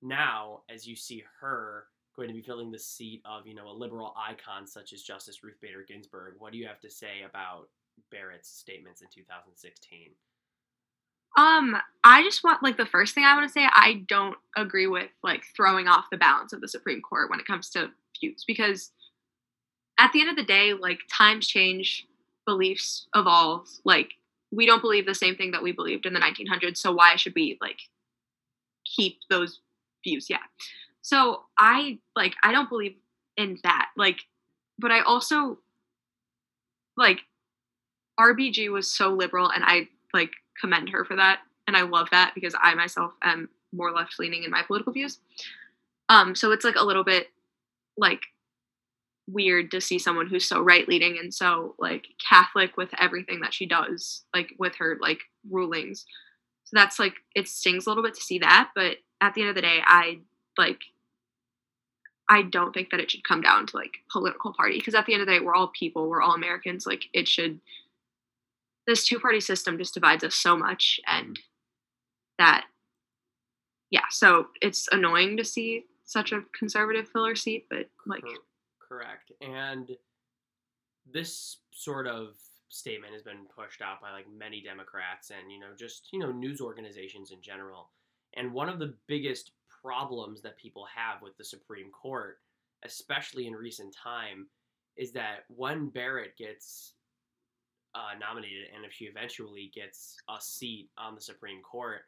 now 0.03 0.61
as 0.69 0.87
you 0.87 0.97
see 0.97 1.23
her 1.41 1.85
going 2.17 2.29
to 2.29 2.35
be 2.35 2.43
filling 2.43 2.71
the 2.71 2.79
seat 2.79 3.23
of 3.25 3.47
you 3.47 3.55
know 3.55 3.69
a 3.69 3.73
liberal 3.73 4.15
icon 4.17 4.67
such 4.67 4.93
as 4.93 5.03
justice 5.03 5.43
ruth 5.43 5.61
bader 5.61 5.85
ginsburg 5.87 6.35
what 6.39 6.53
do 6.53 6.59
you 6.59 6.67
have 6.67 6.81
to 6.81 6.91
say 6.91 7.23
about 7.29 7.69
barrett's 8.11 8.49
statements 8.49 9.03
in 9.03 9.09
2016 9.13 10.11
um, 11.37 11.77
I 12.03 12.23
just 12.23 12.43
want 12.43 12.63
like 12.63 12.77
the 12.77 12.87
first 12.87 13.15
thing 13.15 13.25
I 13.25 13.35
want 13.35 13.47
to 13.47 13.53
say, 13.53 13.65
I 13.65 14.05
don't 14.09 14.37
agree 14.57 14.87
with 14.87 15.11
like 15.23 15.45
throwing 15.57 15.87
off 15.87 16.11
the 16.11 16.17
balance 16.17 16.53
of 16.53 16.61
the 16.61 16.69
Supreme 16.69 17.01
Court 17.01 17.31
when 17.31 17.39
it 17.39 17.47
comes 17.47 17.71
to 17.71 17.91
views 18.21 18.45
because 18.47 18.91
at 19.99 20.13
the 20.13 20.21
end 20.21 20.31
of 20.31 20.37
the 20.37 20.45
day, 20.45 20.73
like 20.73 20.99
times 21.11 21.47
change, 21.47 22.07
beliefs 22.47 23.07
evolve. 23.15 23.69
Like 23.85 24.11
we 24.51 24.67
don't 24.67 24.83
believe 24.83 25.07
the 25.07 25.15
same 25.15 25.37
thing 25.37 25.53
that 25.53 25.63
we 25.63 25.73
believed 25.73 26.07
in 26.07 26.13
the 26.13 26.21
1900s, 26.21 26.77
so 26.77 26.93
why 26.93 27.17
should 27.17 27.35
we 27.35 27.59
like 27.61 27.79
keep 28.85 29.19
those 29.29 29.61
views? 30.05 30.29
Yeah. 30.29 30.39
So 31.03 31.43
I 31.59 31.99
like 32.17 32.35
I 32.43 32.53
don't 32.53 32.69
believe 32.69 32.97
in 33.37 33.59
that. 33.63 33.89
Like, 33.97 34.21
but 34.79 34.91
I 34.91 35.01
also 35.01 35.59
like 36.97 37.21
RBG 38.19 38.71
was 38.71 38.93
so 38.93 39.11
liberal, 39.11 39.51
and 39.51 39.65
I 39.65 39.89
like 40.13 40.31
commend 40.61 40.91
her 40.91 41.05
for 41.05 41.17
that. 41.17 41.41
And 41.67 41.77
I 41.77 41.83
love 41.83 42.09
that 42.11 42.33
because 42.35 42.55
I 42.61 42.75
myself 42.75 43.13
am 43.23 43.49
more 43.73 43.93
left 43.93 44.19
leaning 44.19 44.43
in 44.43 44.51
my 44.51 44.63
political 44.63 44.93
views. 44.93 45.19
Um, 46.09 46.35
so 46.35 46.51
it's 46.51 46.65
like 46.65 46.75
a 46.77 46.85
little 46.85 47.05
bit 47.05 47.29
like 47.97 48.23
weird 49.33 49.71
to 49.71 49.81
see 49.81 49.99
someone 49.99 50.27
who's 50.27 50.47
so 50.47 50.61
right 50.61 50.89
leading 50.89 51.19
and 51.19 51.33
so 51.33 51.75
like 51.79 52.07
Catholic 52.27 52.77
with 52.77 52.91
everything 52.99 53.41
that 53.41 53.55
she 53.55 53.67
does, 53.67 54.25
like 54.35 54.55
with 54.59 54.77
her 54.77 54.99
like 55.01 55.21
rulings. 55.49 56.05
So 56.65 56.71
that's 56.75 56.99
like 56.99 57.15
it 57.35 57.49
stings 57.49 57.87
a 57.87 57.91
little 57.91 58.05
bit 58.05 58.15
to 58.15 58.21
see 58.21 58.39
that, 58.39 58.71
but 58.75 58.99
at 59.21 59.35
the 59.35 59.43
end 59.43 59.51
of 59.51 59.57
the 59.57 59.63
day, 59.63 59.81
I 59.85 60.21
like 60.57 60.81
I 62.29 62.43
don't 62.43 62.73
think 62.73 62.91
that 62.91 63.01
it 63.01 63.11
should 63.11 63.25
come 63.25 63.41
down 63.41 63.67
to 63.67 63.77
like 63.77 63.99
political 64.11 64.53
party 64.53 64.79
because 64.79 64.95
at 64.95 65.07
the 65.07 65.15
end 65.15 65.23
of 65.23 65.27
the 65.27 65.35
day, 65.35 65.41
we're 65.41 65.55
all 65.55 65.69
people, 65.69 66.09
we're 66.09 66.23
all 66.23 66.35
Americans. 66.35 66.87
Like 66.87 67.05
it 67.13 67.27
should 67.27 67.61
this 68.87 69.07
two 69.07 69.19
party 69.21 69.41
system 69.41 69.79
just 69.79 69.95
divides 69.95 70.25
us 70.25 70.35
so 70.35 70.57
much 70.57 71.01
and 71.07 71.39
that 72.39 72.65
yeah 73.91 74.05
so 74.11 74.49
it's 74.61 74.89
annoying 74.91 75.37
to 75.37 75.45
see 75.45 75.85
such 76.05 76.33
a 76.33 76.43
conservative 76.59 77.09
filler 77.09 77.37
seat 77.37 77.67
but 77.71 77.89
like 78.07 78.25
mm-hmm. 78.25 78.35
Correct. 78.91 79.33
And 79.41 79.91
this 81.11 81.59
sort 81.71 82.07
of 82.07 82.35
statement 82.69 83.13
has 83.13 83.23
been 83.23 83.47
pushed 83.55 83.83
out 83.83 84.01
by 84.01 84.13
like 84.13 84.27
many 84.33 84.63
democrats 84.63 85.31
and 85.31 85.51
you 85.51 85.59
know 85.59 85.75
just 85.77 86.07
you 86.13 86.21
know 86.21 86.31
news 86.31 86.61
organizations 86.61 87.33
in 87.33 87.41
general. 87.41 87.91
And 88.37 88.53
one 88.53 88.69
of 88.69 88.79
the 88.79 88.95
biggest 89.09 89.53
problems 89.83 90.41
that 90.43 90.57
people 90.57 90.87
have 90.95 91.23
with 91.23 91.37
the 91.37 91.45
supreme 91.45 91.91
court 91.91 92.39
especially 92.85 93.47
in 93.47 93.55
recent 93.55 93.95
time 93.95 94.47
is 94.97 95.13
that 95.13 95.45
when 95.49 95.89
barrett 95.89 96.37
gets 96.37 96.93
uh, 97.95 98.19
nominated, 98.19 98.69
and 98.75 98.85
if 98.85 98.93
she 98.93 99.07
eventually 99.07 99.71
gets 99.75 100.17
a 100.29 100.41
seat 100.41 100.91
on 100.97 101.15
the 101.15 101.21
Supreme 101.21 101.63
Court, 101.63 102.03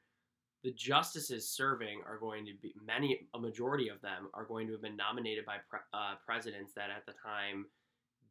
the 0.63 0.73
justices 0.73 1.49
serving 1.49 2.01
are 2.07 2.19
going 2.19 2.47
to 2.47 2.53
be 2.61 2.75
many, 2.87 3.27
a 3.35 3.39
majority 3.39 3.89
of 3.89 4.01
them 4.01 4.29
are 4.33 4.45
going 4.45 4.67
to 4.67 4.73
have 4.73 4.83
been 4.83 4.97
nominated 4.97 5.45
by 5.45 5.57
pre- 5.69 5.81
uh, 5.93 6.15
presidents 6.25 6.73
that 6.75 6.91
at 6.91 7.05
the 7.07 7.13
time 7.13 7.67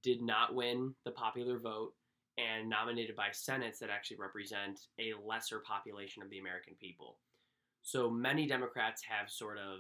did 0.02 0.22
not 0.22 0.56
win 0.56 0.94
the 1.04 1.12
popular 1.12 1.60
vote 1.60 1.94
and 2.38 2.70
nominated 2.70 3.16
by 3.16 3.28
senates 3.32 3.80
that 3.80 3.90
actually 3.90 4.18
represent 4.18 4.80
a 5.00 5.14
lesser 5.28 5.60
population 5.60 6.24
of 6.24 6.30
the 6.30 6.40
American 6.40 6.74
people. 6.80 7.18
So 7.82 8.10
many 8.10 8.48
Democrats 8.48 9.02
have 9.04 9.30
sort 9.30 9.58
of 9.58 9.80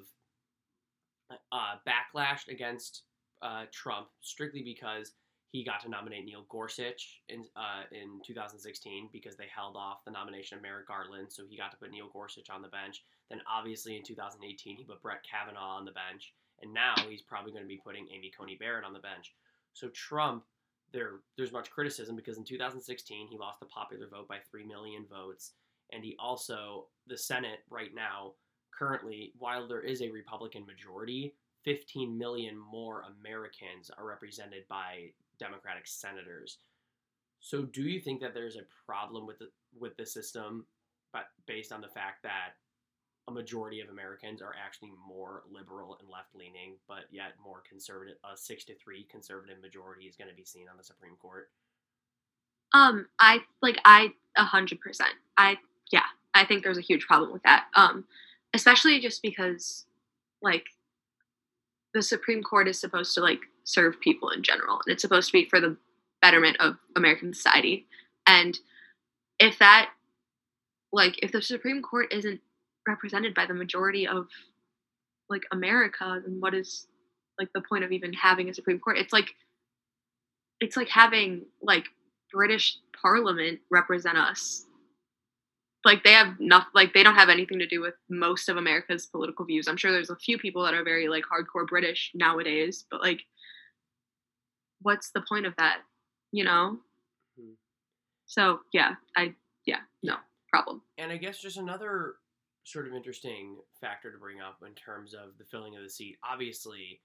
uh, 1.51 1.75
backlashed 1.87 2.49
against 2.49 3.03
uh, 3.41 3.65
Trump 3.71 4.07
strictly 4.19 4.61
because 4.61 5.13
he 5.51 5.65
got 5.65 5.81
to 5.81 5.89
nominate 5.89 6.25
Neil 6.25 6.45
Gorsuch 6.49 7.21
in 7.27 7.43
uh, 7.55 7.83
in 7.91 8.21
2016 8.25 9.09
because 9.11 9.35
they 9.35 9.47
held 9.53 9.75
off 9.75 10.05
the 10.05 10.11
nomination 10.11 10.57
of 10.57 10.63
Merrick 10.63 10.87
Garland, 10.87 11.27
so 11.29 11.43
he 11.47 11.57
got 11.57 11.71
to 11.71 11.77
put 11.77 11.91
Neil 11.91 12.09
Gorsuch 12.11 12.49
on 12.49 12.61
the 12.61 12.69
bench. 12.69 13.03
Then 13.29 13.41
obviously 13.51 13.97
in 13.97 14.03
2018 14.03 14.77
he 14.77 14.83
put 14.83 15.01
Brett 15.01 15.23
Kavanaugh 15.29 15.77
on 15.77 15.85
the 15.85 15.91
bench, 15.91 16.33
and 16.61 16.73
now 16.73 16.95
he's 17.09 17.21
probably 17.21 17.51
going 17.51 17.63
to 17.63 17.67
be 17.67 17.81
putting 17.83 18.07
Amy 18.15 18.31
Coney 18.37 18.55
Barrett 18.55 18.85
on 18.85 18.93
the 18.93 18.99
bench. 18.99 19.33
So 19.73 19.89
Trump, 19.89 20.43
there 20.93 21.19
there's 21.37 21.51
much 21.51 21.69
criticism 21.69 22.15
because 22.15 22.37
in 22.37 22.45
2016 22.45 23.27
he 23.29 23.37
lost 23.37 23.59
the 23.59 23.65
popular 23.65 24.07
vote 24.07 24.29
by 24.29 24.37
three 24.49 24.65
million 24.65 25.05
votes, 25.09 25.51
and 25.91 26.03
he 26.03 26.15
also 26.17 26.87
the 27.07 27.17
Senate 27.17 27.59
right 27.69 27.93
now 27.93 28.33
currently 28.71 29.33
while 29.37 29.67
there 29.67 29.81
is 29.81 30.01
a 30.01 30.09
Republican 30.09 30.65
majority, 30.65 31.33
15 31.65 32.17
million 32.17 32.57
more 32.57 33.03
Americans 33.19 33.91
are 33.97 34.07
represented 34.07 34.63
by 34.69 35.11
Democratic 35.41 35.87
senators. 35.87 36.59
So, 37.41 37.63
do 37.63 37.81
you 37.81 37.99
think 37.99 38.21
that 38.21 38.33
there's 38.33 38.55
a 38.55 38.69
problem 38.85 39.25
with 39.25 39.39
the 39.39 39.49
with 39.77 39.97
the 39.97 40.05
system, 40.05 40.65
but 41.11 41.25
based 41.47 41.71
on 41.71 41.81
the 41.81 41.87
fact 41.87 42.21
that 42.23 42.53
a 43.27 43.31
majority 43.31 43.81
of 43.81 43.89
Americans 43.89 44.41
are 44.41 44.53
actually 44.63 44.91
more 45.07 45.43
liberal 45.51 45.97
and 45.99 46.07
left 46.09 46.35
leaning, 46.35 46.75
but 46.87 47.05
yet 47.11 47.33
more 47.43 47.63
conservative? 47.67 48.17
A 48.23 48.37
six 48.37 48.63
to 48.65 48.75
three 48.75 49.07
conservative 49.09 49.59
majority 49.61 50.05
is 50.05 50.15
going 50.15 50.29
to 50.29 50.35
be 50.35 50.45
seen 50.45 50.67
on 50.69 50.77
the 50.77 50.83
Supreme 50.83 51.15
Court. 51.19 51.49
Um, 52.73 53.07
I 53.19 53.39
like 53.63 53.79
I 53.83 54.13
a 54.37 54.43
hundred 54.43 54.79
percent. 54.79 55.15
I 55.37 55.57
yeah, 55.91 56.05
I 56.35 56.45
think 56.45 56.63
there's 56.63 56.77
a 56.77 56.81
huge 56.81 57.05
problem 57.07 57.33
with 57.33 57.43
that. 57.43 57.65
Um, 57.75 58.05
especially 58.53 58.99
just 58.99 59.21
because 59.23 59.85
like 60.43 60.65
the 61.93 62.01
Supreme 62.01 62.43
Court 62.43 62.67
is 62.67 62.79
supposed 62.79 63.13
to 63.15 63.21
like 63.21 63.41
serve 63.63 63.99
people 63.99 64.29
in 64.29 64.43
general, 64.43 64.79
and 64.85 64.93
it's 64.93 65.01
supposed 65.01 65.27
to 65.27 65.33
be 65.33 65.49
for 65.49 65.59
the 65.59 65.77
betterment 66.21 66.57
of 66.59 66.77
American 66.95 67.33
society. 67.33 67.85
And 68.27 68.57
if 69.39 69.59
that, 69.59 69.89
like, 70.93 71.19
if 71.23 71.31
the 71.31 71.41
Supreme 71.41 71.81
Court 71.81 72.13
isn't 72.13 72.39
represented 72.87 73.33
by 73.33 73.45
the 73.45 73.53
majority 73.53 74.07
of 74.07 74.27
like 75.29 75.43
America, 75.51 76.21
then 76.25 76.37
what 76.39 76.53
is 76.53 76.87
like 77.39 77.49
the 77.53 77.61
point 77.61 77.83
of 77.83 77.91
even 77.91 78.13
having 78.13 78.49
a 78.49 78.53
Supreme 78.53 78.79
Court? 78.79 78.97
It's 78.97 79.13
like 79.13 79.33
it's 80.59 80.77
like 80.77 80.89
having 80.89 81.45
like 81.61 81.85
British 82.31 82.77
Parliament 83.01 83.59
represent 83.69 84.17
us 84.17 84.65
like 85.83 86.03
they 86.03 86.13
have 86.13 86.39
nothing 86.39 86.69
like 86.73 86.93
they 86.93 87.03
don't 87.03 87.15
have 87.15 87.29
anything 87.29 87.59
to 87.59 87.67
do 87.67 87.81
with 87.81 87.95
most 88.09 88.49
of 88.49 88.57
america's 88.57 89.05
political 89.05 89.45
views. 89.45 89.67
I'm 89.67 89.77
sure 89.77 89.91
there's 89.91 90.09
a 90.09 90.15
few 90.15 90.37
people 90.37 90.63
that 90.63 90.73
are 90.73 90.83
very 90.83 91.07
like 91.07 91.23
hardcore 91.23 91.67
british 91.67 92.11
nowadays 92.13 92.85
but 92.89 93.01
like 93.01 93.21
what's 94.81 95.11
the 95.11 95.23
point 95.27 95.45
of 95.45 95.55
that 95.57 95.79
you 96.31 96.43
know? 96.43 96.77
Mm-hmm. 97.39 97.53
so 98.25 98.59
yeah 98.73 98.95
i 99.15 99.33
yeah 99.65 99.79
no 100.03 100.15
problem. 100.49 100.81
And 100.97 101.11
i 101.11 101.17
guess 101.17 101.39
just 101.39 101.57
another 101.57 102.15
sort 102.63 102.87
of 102.87 102.93
interesting 102.93 103.57
factor 103.79 104.11
to 104.11 104.17
bring 104.17 104.39
up 104.39 104.57
in 104.65 104.73
terms 104.73 105.13
of 105.13 105.37
the 105.39 105.45
filling 105.45 105.75
of 105.75 105.83
the 105.83 105.89
seat 105.89 106.17
obviously 106.23 106.99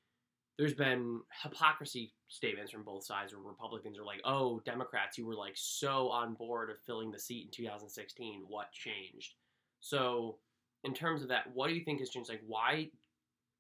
there's 0.59 0.75
been 0.75 1.21
hypocrisy 1.43 2.15
statements 2.29 2.73
from 2.73 2.83
both 2.83 3.05
sides 3.05 3.33
where 3.33 3.43
Republicans 3.43 3.99
are 3.99 4.05
like, 4.05 4.21
"Oh, 4.25 4.61
Democrats, 4.61 5.19
you 5.19 5.27
were 5.27 5.35
like 5.35 5.57
so 5.57 6.09
on 6.11 6.35
board 6.35 6.71
of 6.71 6.81
filling 6.81 7.11
the 7.11 7.19
seat 7.19 7.47
in 7.47 7.51
2016. 7.51 8.47
What 8.49 8.73
changed?" 8.73 9.35
So, 9.81 10.39
in 10.85 10.95
terms 10.95 11.23
of 11.23 11.29
that, 11.29 11.53
what 11.53 11.69
do 11.69 11.75
you 11.75 11.85
think 11.85 12.01
has 12.01 12.11
changed? 12.11 12.31
Like, 12.31 12.43
why 12.47 12.91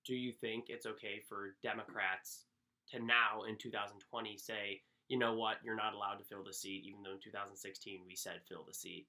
do 0.04 0.14
you 0.14 0.32
think 0.32 0.70
it's 0.70 0.86
okay 0.86 1.20
for 1.20 1.56
Democrats 1.62 2.46
to 2.88 3.00
now 3.00 3.42
in 3.42 3.58
2020 3.58 4.38
say, 4.38 4.82
"You 5.08 5.18
know 5.18 5.34
what? 5.34 5.62
You're 5.62 5.76
not 5.76 5.94
allowed 5.94 6.16
to 6.16 6.24
fill 6.24 6.44
the 6.44 6.52
seat," 6.52 6.84
even 6.84 7.02
though 7.02 7.12
in 7.12 7.20
2016 7.20 8.04
we 8.06 8.16
said 8.16 8.42
fill 8.46 8.64
the 8.64 8.74
seat? 8.74 9.08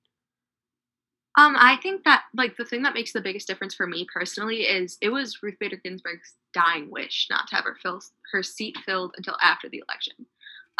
Um, 1.37 1.55
I 1.55 1.77
think 1.77 2.03
that 2.03 2.23
like 2.35 2.57
the 2.57 2.65
thing 2.65 2.81
that 2.81 2.95
makes 2.95 3.13
the 3.13 3.21
biggest 3.21 3.47
difference 3.47 3.75
for 3.75 3.85
me 3.85 4.07
personally 4.11 4.61
is 4.61 4.97
it 5.01 5.09
was 5.09 5.37
Ruth 5.43 5.57
Bader 5.59 5.79
Ginsburg's 5.83 6.33
dying 6.51 6.89
wish 6.89 7.27
not 7.29 7.47
to 7.47 7.55
have 7.55 7.63
her 7.63 7.77
fill 7.81 8.01
her 8.33 8.41
seat 8.41 8.75
filled 8.85 9.13
until 9.17 9.37
after 9.41 9.69
the 9.69 9.83
election. 9.87 10.25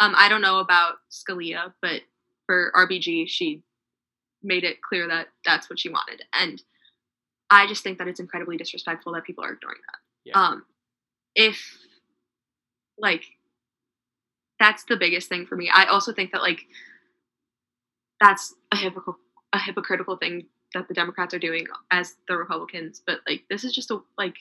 Um, 0.00 0.14
I 0.16 0.28
don't 0.28 0.42
know 0.42 0.58
about 0.58 0.96
Scalia, 1.10 1.72
but 1.80 2.02
for 2.46 2.72
RBG, 2.74 3.28
she 3.28 3.62
made 4.42 4.64
it 4.64 4.82
clear 4.82 5.06
that 5.06 5.28
that's 5.44 5.70
what 5.70 5.78
she 5.78 5.88
wanted, 5.88 6.22
and 6.34 6.60
I 7.50 7.68
just 7.68 7.84
think 7.84 7.98
that 7.98 8.08
it's 8.08 8.20
incredibly 8.20 8.56
disrespectful 8.56 9.12
that 9.12 9.24
people 9.24 9.44
are 9.44 9.52
ignoring 9.52 9.80
that. 9.86 9.98
Yeah. 10.24 10.42
Um, 10.42 10.64
if 11.36 11.78
like 12.98 13.24
that's 14.58 14.84
the 14.84 14.96
biggest 14.96 15.28
thing 15.28 15.46
for 15.46 15.54
me. 15.54 15.70
I 15.72 15.84
also 15.84 16.12
think 16.12 16.32
that 16.32 16.42
like 16.42 16.62
that's 18.20 18.54
a 18.72 18.76
hypocritical 18.76 19.18
a 19.52 19.58
hypocritical 19.58 20.16
thing 20.16 20.46
that 20.74 20.88
the 20.88 20.94
Democrats 20.94 21.32
are 21.34 21.38
doing 21.38 21.66
as 21.90 22.16
the 22.28 22.36
Republicans, 22.36 23.02
but 23.06 23.20
like 23.26 23.44
this 23.50 23.64
is 23.64 23.72
just 23.72 23.90
a 23.90 23.98
like 24.16 24.36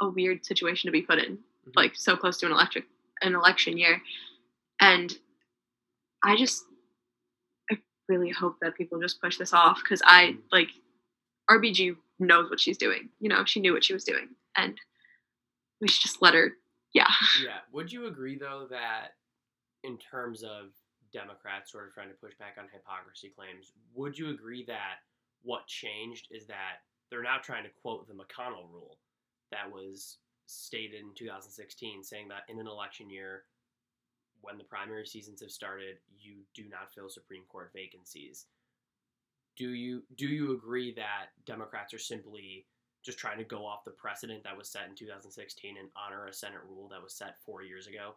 a 0.00 0.08
weird 0.08 0.44
situation 0.44 0.88
to 0.88 0.92
be 0.92 1.02
put 1.02 1.18
in, 1.18 1.36
mm-hmm. 1.36 1.70
like 1.74 1.92
so 1.94 2.16
close 2.16 2.38
to 2.38 2.46
an 2.46 2.52
electric 2.52 2.84
an 3.22 3.34
election 3.34 3.76
year, 3.78 4.00
and 4.80 5.12
I 6.22 6.36
just 6.36 6.64
I 7.70 7.78
really 8.08 8.30
hope 8.30 8.56
that 8.60 8.76
people 8.76 9.00
just 9.00 9.20
push 9.20 9.36
this 9.36 9.52
off 9.52 9.80
because 9.82 10.02
I 10.04 10.24
Mm-hmm. 10.24 10.40
like 10.52 10.68
RBG 11.50 11.96
knows 12.18 12.48
what 12.48 12.60
she's 12.60 12.78
doing. 12.78 13.08
You 13.20 13.28
know, 13.28 13.44
she 13.44 13.60
knew 13.60 13.72
what 13.72 13.84
she 13.84 13.92
was 13.92 14.04
doing, 14.04 14.28
and 14.56 14.78
we 15.80 15.88
should 15.88 16.02
just 16.02 16.22
let 16.22 16.34
her. 16.34 16.52
Yeah. 16.94 17.10
Yeah. 17.42 17.58
Would 17.72 17.92
you 17.92 18.06
agree 18.06 18.38
though 18.38 18.68
that 18.70 19.14
in 19.82 19.98
terms 19.98 20.42
of 20.42 20.70
Democrats 21.14 21.70
sort 21.70 21.86
of 21.86 21.94
trying 21.94 22.10
to 22.10 22.20
push 22.20 22.34
back 22.38 22.56
on 22.58 22.66
hypocrisy 22.70 23.32
claims, 23.34 23.72
would 23.94 24.18
you 24.18 24.30
agree 24.30 24.64
that 24.66 25.06
what 25.42 25.66
changed 25.66 26.28
is 26.30 26.46
that 26.46 26.82
they're 27.10 27.22
now 27.22 27.38
trying 27.40 27.62
to 27.62 27.70
quote 27.80 28.06
the 28.08 28.14
McConnell 28.14 28.68
rule 28.70 28.98
that 29.52 29.70
was 29.70 30.18
stated 30.46 31.00
in 31.00 31.14
2016, 31.14 32.02
saying 32.02 32.28
that 32.28 32.42
in 32.48 32.58
an 32.58 32.66
election 32.66 33.08
year, 33.08 33.44
when 34.40 34.58
the 34.58 34.64
primary 34.64 35.06
seasons 35.06 35.40
have 35.40 35.50
started, 35.50 35.96
you 36.18 36.38
do 36.54 36.64
not 36.68 36.92
fill 36.92 37.08
Supreme 37.08 37.44
Court 37.48 37.70
vacancies. 37.74 38.46
Do 39.56 39.70
you 39.70 40.02
do 40.16 40.26
you 40.26 40.52
agree 40.52 40.92
that 40.94 41.26
Democrats 41.46 41.94
are 41.94 41.98
simply 41.98 42.66
just 43.04 43.18
trying 43.18 43.38
to 43.38 43.44
go 43.44 43.64
off 43.64 43.84
the 43.84 43.92
precedent 43.92 44.42
that 44.42 44.56
was 44.56 44.68
set 44.68 44.88
in 44.88 44.96
2016 44.96 45.76
and 45.78 45.88
honor 45.96 46.26
a 46.26 46.32
Senate 46.32 46.60
rule 46.68 46.88
that 46.88 47.02
was 47.02 47.14
set 47.14 47.36
four 47.46 47.62
years 47.62 47.86
ago? 47.86 48.16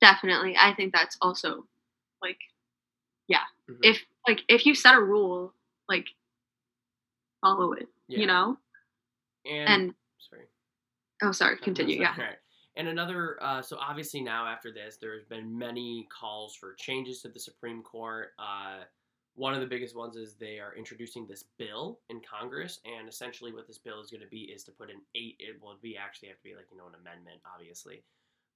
Definitely. 0.00 0.56
I 0.56 0.72
think 0.74 0.92
that's 0.92 1.18
also 1.20 1.66
like 2.24 2.38
Mhm. 3.68 3.78
if 3.82 3.98
like 4.28 4.40
if 4.48 4.66
you 4.66 4.74
set 4.74 4.94
a 4.94 5.00
rule, 5.00 5.54
like 5.88 6.06
follow 7.40 7.72
it. 7.72 7.88
Yeah. 8.08 8.18
You 8.20 8.26
know? 8.26 8.58
and, 9.46 9.68
And 9.68 9.94
sorry, 10.18 10.46
oh 11.22 11.32
sorry, 11.32 11.56
continue. 11.58 12.00
Yeah. 12.00 12.18
right. 12.20 12.38
And 12.76 12.88
another, 12.88 13.40
uh, 13.42 13.62
so 13.62 13.76
obviously 13.78 14.20
now 14.20 14.46
after 14.46 14.72
this, 14.72 14.96
there's 14.96 15.24
been 15.24 15.56
many 15.56 16.08
calls 16.10 16.56
for 16.56 16.74
changes 16.74 17.22
to 17.22 17.28
the 17.28 17.38
Supreme 17.38 17.82
Court. 17.82 18.32
Uh, 18.38 18.80
one 19.36 19.54
of 19.54 19.60
the 19.60 19.66
biggest 19.66 19.94
ones 19.96 20.16
is 20.16 20.34
they 20.34 20.58
are 20.58 20.74
introducing 20.74 21.26
this 21.26 21.44
bill 21.56 22.00
in 22.08 22.20
Congress, 22.20 22.80
and 22.84 23.08
essentially 23.08 23.52
what 23.52 23.66
this 23.66 23.78
bill 23.78 24.00
is 24.00 24.10
going 24.10 24.22
to 24.22 24.28
be 24.28 24.42
is 24.52 24.64
to 24.64 24.72
put 24.72 24.90
an 24.90 25.00
eight. 25.14 25.36
It 25.38 25.60
will 25.62 25.76
be 25.80 25.96
actually 25.96 26.28
have 26.28 26.38
to 26.38 26.44
be 26.44 26.54
like 26.54 26.66
you 26.72 26.76
know 26.78 26.86
an 26.88 26.94
amendment, 27.00 27.40
obviously, 27.46 28.02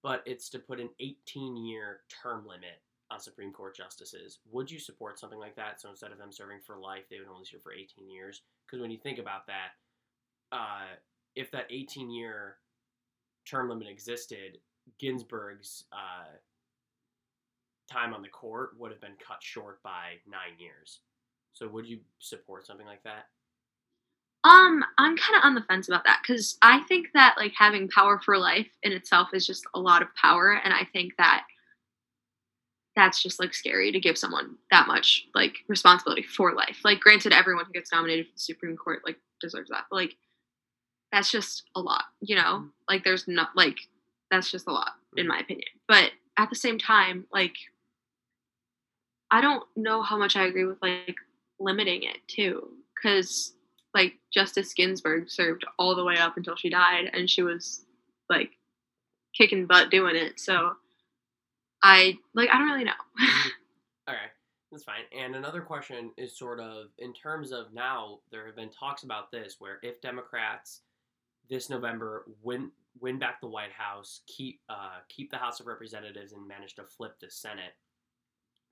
but 0.02 0.22
it's 0.26 0.48
to 0.50 0.58
put 0.58 0.80
an 0.80 0.90
18-year 1.00 2.00
term 2.08 2.44
limit 2.46 2.82
on 3.10 3.20
Supreme 3.20 3.52
Court 3.52 3.76
justices. 3.76 4.38
Would 4.50 4.70
you 4.70 4.78
support 4.78 5.18
something 5.18 5.38
like 5.38 5.56
that? 5.56 5.80
So 5.80 5.88
instead 5.88 6.12
of 6.12 6.18
them 6.18 6.32
serving 6.32 6.60
for 6.64 6.76
life, 6.78 7.04
they 7.10 7.18
would 7.18 7.28
only 7.28 7.44
serve 7.44 7.62
for 7.62 7.72
18 7.72 8.10
years. 8.10 8.42
Because 8.66 8.80
when 8.80 8.90
you 8.90 8.98
think 8.98 9.18
about 9.18 9.46
that, 9.46 9.76
uh, 10.52 10.86
if 11.34 11.50
that 11.52 11.66
18 11.70 12.10
year 12.10 12.56
term 13.46 13.68
limit 13.68 13.88
existed, 13.88 14.58
Ginsburg's 14.98 15.84
uh, 15.92 16.36
time 17.90 18.14
on 18.14 18.22
the 18.22 18.28
court 18.28 18.70
would 18.78 18.90
have 18.90 19.00
been 19.00 19.16
cut 19.26 19.42
short 19.42 19.82
by 19.82 20.14
nine 20.26 20.58
years. 20.58 21.00
So 21.52 21.68
would 21.68 21.86
you 21.86 22.00
support 22.18 22.66
something 22.66 22.86
like 22.86 23.02
that? 23.04 23.26
Um, 24.44 24.84
I'm 24.98 25.16
kind 25.16 25.36
of 25.36 25.44
on 25.44 25.54
the 25.54 25.62
fence 25.62 25.88
about 25.88 26.04
that 26.04 26.20
because 26.22 26.56
I 26.62 26.80
think 26.84 27.08
that 27.14 27.34
like 27.36 27.52
having 27.56 27.88
power 27.88 28.20
for 28.24 28.38
life 28.38 28.68
in 28.82 28.92
itself 28.92 29.30
is 29.32 29.46
just 29.46 29.66
a 29.74 29.80
lot 29.80 30.00
of 30.00 30.14
power, 30.14 30.60
and 30.62 30.72
I 30.72 30.86
think 30.92 31.16
that 31.18 31.42
that's 32.98 33.22
just 33.22 33.38
like 33.38 33.54
scary 33.54 33.92
to 33.92 34.00
give 34.00 34.18
someone 34.18 34.56
that 34.72 34.88
much 34.88 35.28
like 35.32 35.54
responsibility 35.68 36.24
for 36.24 36.52
life. 36.52 36.80
Like, 36.84 36.98
granted, 36.98 37.32
everyone 37.32 37.64
who 37.64 37.72
gets 37.72 37.92
nominated 37.92 38.26
for 38.26 38.32
the 38.32 38.40
Supreme 38.40 38.76
Court 38.76 39.02
like 39.06 39.16
deserves 39.40 39.70
that, 39.70 39.84
but 39.88 39.96
like 39.96 40.16
that's 41.12 41.30
just 41.30 41.62
a 41.76 41.80
lot, 41.80 42.04
you 42.20 42.34
know. 42.34 42.42
Mhm. 42.64 42.70
Like, 42.88 43.04
there's 43.04 43.28
not 43.28 43.50
like 43.54 43.78
that's 44.32 44.50
just 44.50 44.66
a 44.66 44.72
lot 44.72 44.94
in 45.16 45.26
Mhm. 45.26 45.28
my 45.28 45.38
opinion. 45.38 45.68
But 45.86 46.10
at 46.36 46.50
the 46.50 46.56
same 46.56 46.76
time, 46.76 47.26
like 47.32 47.56
I 49.30 49.40
don't 49.40 49.64
know 49.76 50.02
how 50.02 50.16
much 50.16 50.36
I 50.36 50.46
agree 50.46 50.64
with 50.64 50.82
like 50.82 51.16
limiting 51.60 52.02
it 52.02 52.18
too, 52.26 52.72
because 52.94 53.54
like 53.94 54.18
Justice 54.32 54.74
Ginsburg 54.74 55.30
served 55.30 55.64
all 55.78 55.94
the 55.94 56.04
way 56.04 56.16
up 56.18 56.36
until 56.36 56.56
she 56.56 56.68
died, 56.68 57.10
and 57.12 57.30
she 57.30 57.42
was 57.42 57.84
like 58.28 58.50
kicking 59.34 59.66
butt 59.66 59.90
doing 59.90 60.16
it. 60.16 60.40
So 60.40 60.76
I 61.82 62.18
like 62.34 62.48
I 62.50 62.58
don't 62.58 62.68
really 62.68 62.84
know. 62.84 62.92
Okay, 64.08 64.16
that's 64.72 64.84
fine. 64.84 65.02
And 65.14 65.36
another 65.36 65.60
question 65.60 66.12
is 66.16 66.38
sort 66.38 66.60
of 66.60 66.86
in 66.96 67.12
terms 67.12 67.52
of 67.52 67.74
now, 67.74 68.20
there 68.30 68.46
have 68.46 68.56
been 68.56 68.70
talks 68.70 69.02
about 69.02 69.30
this 69.30 69.56
where 69.58 69.80
if 69.82 70.00
Democrats 70.00 70.80
this 71.50 71.68
November 71.68 72.24
win 72.42 72.70
win 73.00 73.18
back 73.18 73.40
the 73.40 73.48
White 73.48 73.72
House, 73.72 74.22
keep 74.26 74.60
uh, 74.70 75.00
keep 75.08 75.30
the 75.30 75.36
House 75.36 75.60
of 75.60 75.66
Representatives, 75.66 76.32
and 76.32 76.46
manage 76.46 76.74
to 76.76 76.84
flip 76.84 77.16
the 77.20 77.30
Senate, 77.30 77.74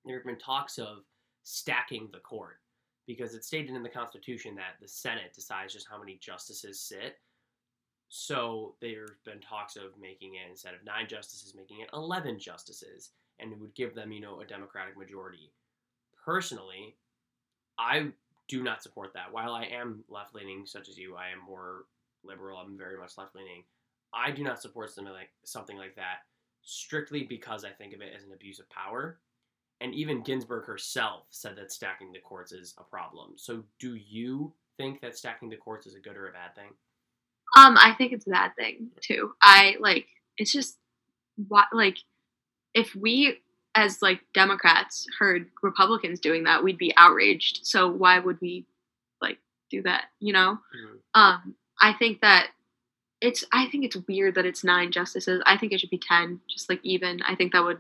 there 0.04 0.16
have 0.16 0.24
been 0.24 0.38
talks 0.38 0.78
of 0.78 1.04
stacking 1.42 2.08
the 2.12 2.20
court 2.20 2.58
because 3.06 3.34
it's 3.34 3.46
stated 3.46 3.74
in 3.74 3.82
the 3.82 3.88
Constitution 3.88 4.54
that 4.54 4.80
the 4.80 4.88
Senate 4.88 5.32
decides 5.34 5.72
just 5.72 5.86
how 5.88 5.98
many 5.98 6.18
justices 6.20 6.80
sit. 6.80 7.18
So 8.08 8.74
there 8.80 9.02
have 9.02 9.24
been 9.24 9.40
talks 9.40 9.76
of 9.76 9.98
making 10.00 10.34
it 10.34 10.50
instead 10.50 10.74
of 10.74 10.84
nine 10.84 11.08
justices, 11.08 11.54
making 11.54 11.80
it 11.80 11.90
eleven 11.92 12.38
justices, 12.38 13.10
and 13.40 13.52
it 13.52 13.58
would 13.58 13.74
give 13.74 13.94
them, 13.94 14.12
you 14.12 14.20
know, 14.20 14.40
a 14.40 14.46
Democratic 14.46 14.96
majority. 14.96 15.50
Personally, 16.24 16.96
I 17.78 18.08
do 18.48 18.62
not 18.62 18.82
support 18.82 19.12
that. 19.14 19.32
While 19.32 19.52
I 19.52 19.64
am 19.64 20.04
left 20.08 20.34
leaning, 20.34 20.66
such 20.66 20.88
as 20.88 20.96
you, 20.96 21.16
I 21.16 21.30
am 21.30 21.44
more 21.44 21.84
liberal. 22.24 22.58
I'm 22.58 22.78
very 22.78 22.98
much 22.98 23.18
left 23.18 23.34
leaning. 23.34 23.64
I 24.14 24.30
do 24.30 24.42
not 24.42 24.60
support 24.60 24.90
something 24.90 25.12
like 25.12 25.30
something 25.44 25.76
like 25.76 25.96
that 25.96 26.20
strictly 26.62 27.24
because 27.24 27.64
I 27.64 27.70
think 27.70 27.94
of 27.94 28.00
it 28.00 28.12
as 28.16 28.24
an 28.24 28.32
abuse 28.32 28.58
of 28.58 28.68
power. 28.70 29.18
And 29.80 29.94
even 29.94 30.22
Ginsburg 30.22 30.64
herself 30.64 31.26
said 31.30 31.56
that 31.56 31.70
stacking 31.70 32.12
the 32.12 32.18
courts 32.18 32.52
is 32.52 32.74
a 32.78 32.82
problem. 32.82 33.32
So, 33.36 33.62
do 33.78 33.94
you 33.94 34.52
think 34.78 35.00
that 35.02 35.18
stacking 35.18 35.50
the 35.50 35.56
courts 35.56 35.86
is 35.86 35.94
a 35.94 36.00
good 36.00 36.16
or 36.16 36.28
a 36.28 36.32
bad 36.32 36.54
thing? 36.54 36.70
Um, 37.56 37.76
I 37.78 37.94
think 37.96 38.12
it's 38.12 38.26
a 38.26 38.30
bad 38.30 38.56
thing 38.56 38.88
too. 39.00 39.32
I 39.40 39.76
like 39.80 40.06
it's 40.36 40.52
just 40.52 40.76
what 41.48 41.66
like 41.72 41.98
if 42.74 42.94
we 42.94 43.38
as 43.74 44.00
like 44.02 44.20
Democrats 44.34 45.06
heard 45.18 45.48
Republicans 45.62 46.20
doing 46.20 46.44
that, 46.44 46.64
we'd 46.64 46.78
be 46.78 46.94
outraged. 46.96 47.60
So 47.62 47.88
why 47.88 48.18
would 48.18 48.40
we 48.40 48.66
like 49.20 49.38
do 49.70 49.82
that? 49.82 50.06
You 50.20 50.32
know? 50.32 50.58
Um, 51.14 51.54
I 51.80 51.92
think 51.92 52.20
that 52.22 52.48
it's 53.20 53.44
I 53.52 53.68
think 53.68 53.84
it's 53.84 53.96
weird 54.08 54.34
that 54.34 54.46
it's 54.46 54.64
nine 54.64 54.92
justices. 54.92 55.42
I 55.46 55.56
think 55.56 55.72
it 55.72 55.80
should 55.80 55.90
be 55.90 55.98
ten, 55.98 56.40
just 56.48 56.68
like 56.68 56.80
even. 56.82 57.22
I 57.22 57.34
think 57.34 57.52
that 57.52 57.64
would 57.64 57.78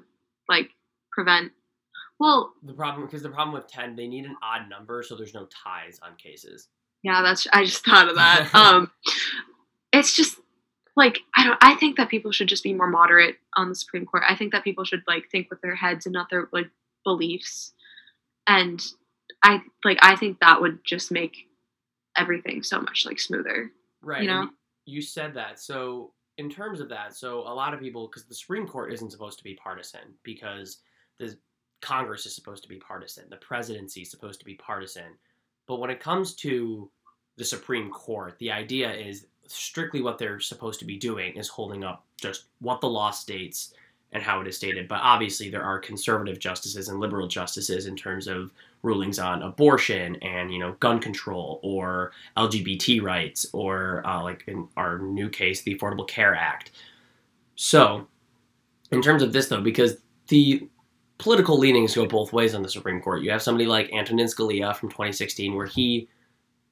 like 0.48 0.70
prevent 1.12 1.52
well, 2.18 2.54
The 2.62 2.72
problem, 2.72 3.06
because 3.06 3.22
the 3.22 3.28
problem 3.28 3.52
with 3.52 3.68
10, 3.68 3.94
they 3.94 4.06
need 4.06 4.24
an 4.24 4.36
odd 4.42 4.68
number 4.70 5.02
so 5.02 5.16
there's 5.16 5.34
no 5.34 5.46
ties 5.46 6.00
on 6.02 6.16
cases. 6.16 6.68
Yeah, 7.02 7.22
that's 7.22 7.46
I 7.52 7.64
just 7.64 7.84
thought 7.84 8.08
of 8.08 8.16
that. 8.16 8.48
um 8.54 8.90
it's 9.98 10.14
just 10.14 10.38
like 10.96 11.20
I 11.36 11.44
don't 11.44 11.58
I 11.60 11.74
think 11.74 11.96
that 11.96 12.08
people 12.08 12.32
should 12.32 12.48
just 12.48 12.62
be 12.62 12.74
more 12.74 12.88
moderate 12.88 13.36
on 13.56 13.68
the 13.68 13.74
Supreme 13.74 14.06
Court. 14.06 14.22
I 14.28 14.36
think 14.36 14.52
that 14.52 14.64
people 14.64 14.84
should 14.84 15.02
like 15.06 15.30
think 15.30 15.50
with 15.50 15.60
their 15.60 15.74
heads 15.74 16.06
and 16.06 16.12
not 16.12 16.30
their 16.30 16.48
like 16.52 16.70
beliefs. 17.04 17.72
And 18.46 18.82
I 19.42 19.60
like 19.84 19.98
I 20.02 20.16
think 20.16 20.40
that 20.40 20.60
would 20.60 20.80
just 20.84 21.10
make 21.10 21.36
everything 22.16 22.62
so 22.62 22.80
much 22.80 23.04
like 23.04 23.20
smoother. 23.20 23.70
Right. 24.02 24.22
You 24.22 24.28
know? 24.28 24.48
you 24.86 25.02
said 25.02 25.34
that. 25.34 25.60
So, 25.60 26.12
in 26.38 26.48
terms 26.48 26.80
of 26.80 26.88
that, 26.88 27.14
so 27.14 27.40
a 27.40 27.52
lot 27.52 27.74
of 27.74 27.80
people, 27.80 28.06
because 28.06 28.26
the 28.26 28.34
Supreme 28.34 28.66
Court 28.66 28.92
isn't 28.92 29.10
supposed 29.10 29.38
to 29.38 29.44
be 29.44 29.54
partisan, 29.54 30.14
because 30.22 30.78
the 31.18 31.36
Congress 31.80 32.24
is 32.24 32.34
supposed 32.34 32.62
to 32.62 32.68
be 32.68 32.76
partisan, 32.76 33.24
the 33.28 33.36
presidency 33.36 34.02
is 34.02 34.10
supposed 34.10 34.38
to 34.40 34.46
be 34.46 34.54
partisan. 34.54 35.18
But 35.66 35.80
when 35.80 35.90
it 35.90 36.00
comes 36.00 36.34
to 36.36 36.90
the 37.36 37.44
Supreme 37.44 37.90
Court, 37.90 38.38
the 38.38 38.52
idea 38.52 38.92
is 38.92 39.26
strictly 39.48 40.02
what 40.02 40.18
they're 40.18 40.40
supposed 40.40 40.78
to 40.80 40.84
be 40.84 40.96
doing 40.96 41.36
is 41.36 41.48
holding 41.48 41.84
up 41.84 42.04
just 42.20 42.46
what 42.60 42.80
the 42.80 42.88
law 42.88 43.10
states 43.10 43.74
and 44.12 44.22
how 44.22 44.40
it 44.40 44.46
is 44.46 44.56
stated. 44.56 44.88
But 44.88 45.00
obviously, 45.02 45.50
there 45.50 45.62
are 45.62 45.78
conservative 45.78 46.38
justices 46.38 46.88
and 46.88 47.00
liberal 47.00 47.28
justices 47.28 47.86
in 47.86 47.96
terms 47.96 48.26
of 48.26 48.52
rulings 48.82 49.18
on 49.18 49.42
abortion 49.42 50.16
and 50.16 50.52
you 50.52 50.58
know 50.58 50.72
gun 50.80 51.00
control 51.00 51.58
or 51.62 52.12
LGBT 52.36 53.02
rights 53.02 53.46
or 53.52 54.06
uh, 54.06 54.22
like 54.22 54.44
in 54.46 54.68
our 54.76 54.98
new 54.98 55.28
case, 55.28 55.62
the 55.62 55.76
Affordable 55.76 56.06
Care 56.06 56.34
Act. 56.34 56.70
So, 57.56 58.06
in 58.90 59.02
terms 59.02 59.22
of 59.22 59.32
this 59.32 59.48
though, 59.48 59.60
because 59.60 59.96
the 60.28 60.68
political 61.18 61.58
leanings 61.58 61.94
go 61.94 62.06
both 62.06 62.32
ways 62.32 62.54
on 62.54 62.62
the 62.62 62.68
Supreme 62.68 63.00
Court. 63.00 63.22
You 63.22 63.30
have 63.30 63.42
somebody 63.42 63.66
like 63.66 63.92
Antonin 63.92 64.26
Scalia 64.26 64.74
from 64.74 64.90
2016, 64.90 65.54
where 65.54 65.66
he 65.66 66.08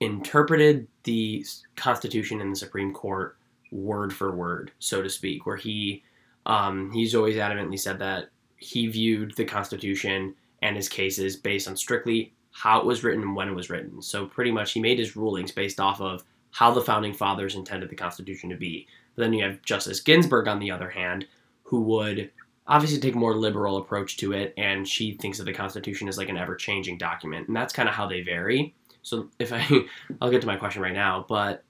interpreted 0.05 0.87
the 1.05 1.45
Constitution 1.77 2.41
in 2.41 2.51
the 2.51 2.57
Supreme 2.57 2.93
Court 2.93 3.37
word 3.71 4.13
for 4.13 4.35
word, 4.35 4.73
so 4.79 5.03
to 5.03 5.11
speak, 5.11 5.47
where 5.47 5.57
he 5.57 6.03
um, 6.47 6.91
he's 6.93 7.15
always 7.15 7.37
adamantly 7.37 7.79
said 7.79 7.99
that 8.01 8.29
he 8.57 8.87
viewed 8.87 9.35
the 9.37 9.45
Constitution 9.45 10.35
and 10.63 10.77
his 10.77 10.89
cases 10.89 11.37
based 11.37 11.69
on 11.69 11.77
strictly 11.77 12.35
how 12.51 12.79
it 12.81 12.87
was 12.87 13.03
written 13.03 13.23
and 13.23 13.37
when 13.37 13.49
it 13.49 13.55
was 13.55 13.71
written. 13.71 14.01
So 14.01 14.27
pretty 14.27 14.53
much 14.53 14.73
he 14.73 14.81
made 14.81 14.99
his 14.99 15.17
rulings 15.17 15.51
based 15.51 15.81
off 15.81 16.01
of 16.01 16.23
how 16.51 16.71
the 16.71 16.81
founding 16.81 17.13
fathers 17.13 17.57
intended 17.57 17.91
the 17.91 17.97
Constitution 17.97 18.49
to 18.51 18.57
be. 18.57 18.87
But 19.15 19.23
then 19.23 19.33
you 19.33 19.45
have 19.45 19.63
Justice 19.63 20.01
Ginsburg 20.01 20.47
on 20.47 20.61
the 20.61 20.71
other 20.71 20.89
hand, 20.89 21.27
who 21.63 21.81
would 21.83 22.31
obviously 22.67 23.01
take 23.01 23.15
a 23.15 23.19
more 23.19 23.35
liberal 23.35 23.79
approach 23.79 24.17
to 24.19 24.33
it, 24.33 24.55
and 24.57 24.87
she 24.87 25.17
thinks 25.17 25.41
of 25.41 25.47
the 25.47 25.53
Constitution 25.53 26.09
as 26.09 26.17
like 26.17 26.29
an 26.29 26.37
ever 26.37 26.55
changing 26.55 26.97
document, 26.97 27.49
and 27.49 27.57
that's 27.57 27.73
kind 27.73 27.89
of 27.89 27.95
how 27.95 28.07
they 28.07 28.23
vary. 28.23 28.75
So 29.05 29.29
if 29.39 29.53
I, 29.53 29.65
I'll 30.21 30.31
get 30.31 30.41
to 30.41 30.47
my 30.49 30.57
question 30.57 30.83
right 30.83 30.93
now, 30.93 31.25
but 31.29 31.63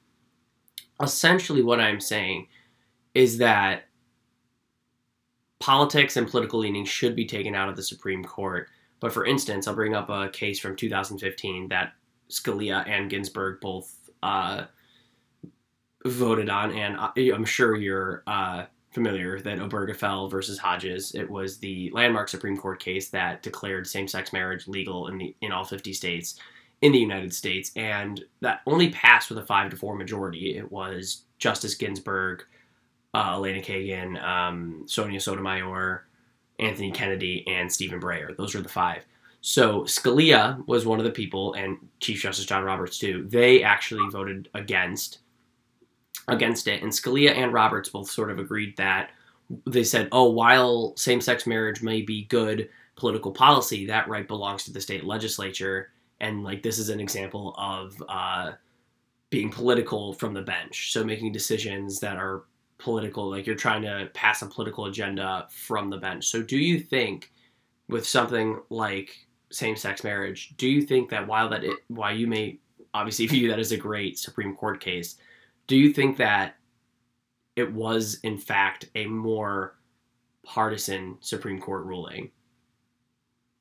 essentially 1.03 1.63
what 1.63 1.81
I'm 1.81 2.01
saying 2.01 2.47
is 3.15 3.39
that 3.39 3.85
politics 5.61 6.17
and 6.17 6.29
political 6.29 6.61
leanings 6.61 6.89
should 6.89 7.15
be 7.15 7.27
taken 7.27 7.55
out 7.55 7.69
of 7.69 7.77
the 7.77 7.83
Supreme 7.83 8.25
Court. 8.25 8.69
But 9.01 9.13
for 9.13 9.27
instance, 9.27 9.69
I'll 9.69 9.75
bring 9.75 9.95
up 9.95 10.09
a 10.09 10.29
case 10.31 10.59
from 10.59 10.77
2015 10.77 11.69
that 11.69 11.93
Scalia 12.31 12.89
and 12.89 13.11
Ginsburg 13.11 13.61
both 13.61 14.11
uh, 14.23 14.65
voted 16.07 16.49
on, 16.49 16.73
and 16.73 16.97
I'm 16.99 17.45
sure 17.45 17.77
you're 17.77 18.23
uh, 18.27 18.65
familiar 18.93 19.41
that 19.41 19.59
Obergefell 19.59 20.31
versus 20.31 20.59
Hodges. 20.59 21.15
It 21.15 21.29
was 21.29 21.59
the 21.59 21.91
landmark 21.93 22.29
Supreme 22.29 22.57
Court 22.57 22.81
case 22.81 23.11
that 23.11 23.43
declared 23.43 23.87
same-sex 23.87 24.33
marriage 24.33 24.69
legal 24.69 25.09
in 25.09 25.19
the 25.19 25.35
in 25.41 25.53
all 25.53 25.65
50 25.65 25.93
states 25.93 26.39
in 26.85 26.93
the 26.93 26.99
United 26.99 27.33
States, 27.33 27.73
and 27.77 28.23
that 28.41 28.61
only 28.67 28.91
passed 28.91 29.31
with 29.31 29.39
a 29.39 29.47
five 29.47 29.71
to 29.71 29.77
four 29.77 29.97
majority. 29.97 30.59
It 30.59 30.71
was 30.71 31.23
Justice 31.39 31.75
Ginsburg, 31.75 32.45
uh, 33.15 33.33
Elena 33.37 33.63
Kagan, 33.63 34.23
um, 34.23 34.85
Sonia 34.87 35.19
Sotomayor, 35.19 36.07
Anthony 36.59 36.93
Kennedy, 36.93 37.43
and 37.49 37.73
Stephen 37.73 37.99
Breyer. 37.99 38.37
Those 38.37 38.55
are 38.55 38.61
the 38.61 38.69
five. 38.69 39.03
So 39.41 39.85
Scalia 39.85 40.63
was 40.67 40.85
one 40.85 40.99
of 40.99 41.07
the 41.07 41.11
people, 41.11 41.55
and 41.55 41.79
Chief 42.01 42.21
Justice 42.21 42.45
John 42.45 42.65
Roberts 42.65 42.99
too. 42.99 43.27
They 43.31 43.63
actually 43.63 44.07
voted 44.11 44.51
against 44.53 45.21
against 46.29 46.69
it, 46.69 46.83
and 46.83 46.93
Scalia 46.93 47.31
and 47.31 47.51
Roberts 47.51 47.89
both 47.89 48.11
sort 48.11 48.31
of 48.31 48.39
agreed 48.39 48.77
that 48.77 49.09
they 49.67 49.85
said, 49.85 50.11
"Oh, 50.13 50.29
while 50.29 50.95
same-sex 50.99 51.47
marriage 51.47 51.81
may 51.83 52.03
be 52.03 52.27
good 52.27 52.69
political 52.95 53.33
policy, 53.33 53.87
that 53.87 54.07
right 54.07 54.29
belongs 54.29 54.65
to 54.65 54.73
the 54.73 54.83
state 54.83 55.05
legislature." 55.05 55.93
And 56.25 56.43
like 56.43 56.63
this 56.63 56.79
is 56.79 56.89
an 56.89 57.01
example 57.01 57.55
of 57.59 58.03
uh, 58.09 58.53
being 59.31 59.51
political 59.51 60.15
from 60.15 60.33
the 60.33 60.43
bench. 60.43 60.93
So 60.93 61.05
making 61.05 61.33
decisions 61.33 62.01
that 62.01 62.17
are 62.17 62.45
political 62.79 63.31
like 63.31 63.47
you're 63.47 63.55
trying 63.55 63.83
to 63.83 64.09
pass 64.15 64.43
a 64.43 64.47
political 64.47 64.87
agenda 64.87 65.47
from 65.51 65.89
the 65.89 65.99
bench. 65.99 66.27
So 66.27 66.43
do 66.43 66.57
you 66.57 66.81
think 66.81 67.31
with 67.89 68.07
something 68.07 68.61
like 68.71 69.27
same-sex 69.51 70.03
marriage 70.03 70.55
do 70.57 70.67
you 70.67 70.83
think 70.83 71.09
that 71.11 71.29
while 71.29 71.49
that 71.49 71.63
it, 71.63 71.79
while 71.87 72.17
you 72.17 72.27
may 72.27 72.59
obviously 72.93 73.27
view 73.35 73.49
that 73.49 73.61
as 73.61 73.71
a 73.71 73.77
great 73.77 74.19
supreme 74.19 74.57
court 74.57 74.81
case 74.81 75.17
do 75.69 75.77
you 75.77 75.93
think 75.93 76.17
that 76.17 76.57
it 77.55 77.73
was 77.73 78.19
in 78.25 78.37
fact 78.37 78.87
a 78.97 79.07
more 79.07 79.77
partisan 80.45 81.17
supreme 81.21 81.61
court 81.61 81.85
ruling? 81.85 82.31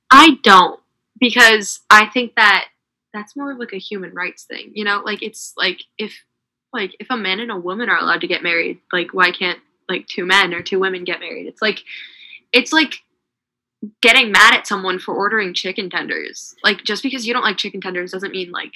I 0.10 0.38
don't 0.44 0.83
because 1.20 1.82
I 1.90 2.08
think 2.08 2.36
that 2.36 2.66
that's 3.14 3.36
more 3.36 3.52
of 3.52 3.60
like 3.60 3.74
a 3.74 3.78
human 3.78 4.14
rights 4.14 4.44
thing. 4.44 4.72
You 4.74 4.84
know, 4.84 5.02
like 5.06 5.22
it's 5.22 5.54
like 5.58 5.82
if 5.98 6.24
like 6.72 6.96
if 7.00 7.08
a 7.10 7.18
man 7.18 7.40
and 7.40 7.52
a 7.52 7.58
woman 7.58 7.90
are 7.90 8.00
allowed 8.00 8.22
to 8.22 8.28
get 8.28 8.44
married, 8.44 8.80
like 8.92 9.14
why 9.14 9.32
can't 9.32 9.60
like 9.88 10.08
two 10.08 10.26
men 10.26 10.54
or 10.54 10.62
two 10.62 10.80
women 10.80 11.04
get 11.04 11.20
married? 11.20 11.48
It's 11.48 11.62
like 11.62 11.84
it's 12.52 12.74
like 12.74 12.96
getting 14.02 14.32
mad 14.32 14.54
at 14.54 14.68
someone 14.68 15.00
for 15.00 15.14
ordering 15.14 15.54
chicken 15.54 15.90
tenders. 15.90 16.56
Like 16.64 16.84
just 16.84 17.04
because 17.04 17.28
you 17.28 17.34
don't 17.34 17.44
like 17.44 17.58
chicken 17.58 17.82
tenders 17.82 18.12
doesn't 18.12 18.32
mean 18.32 18.52
like 18.52 18.74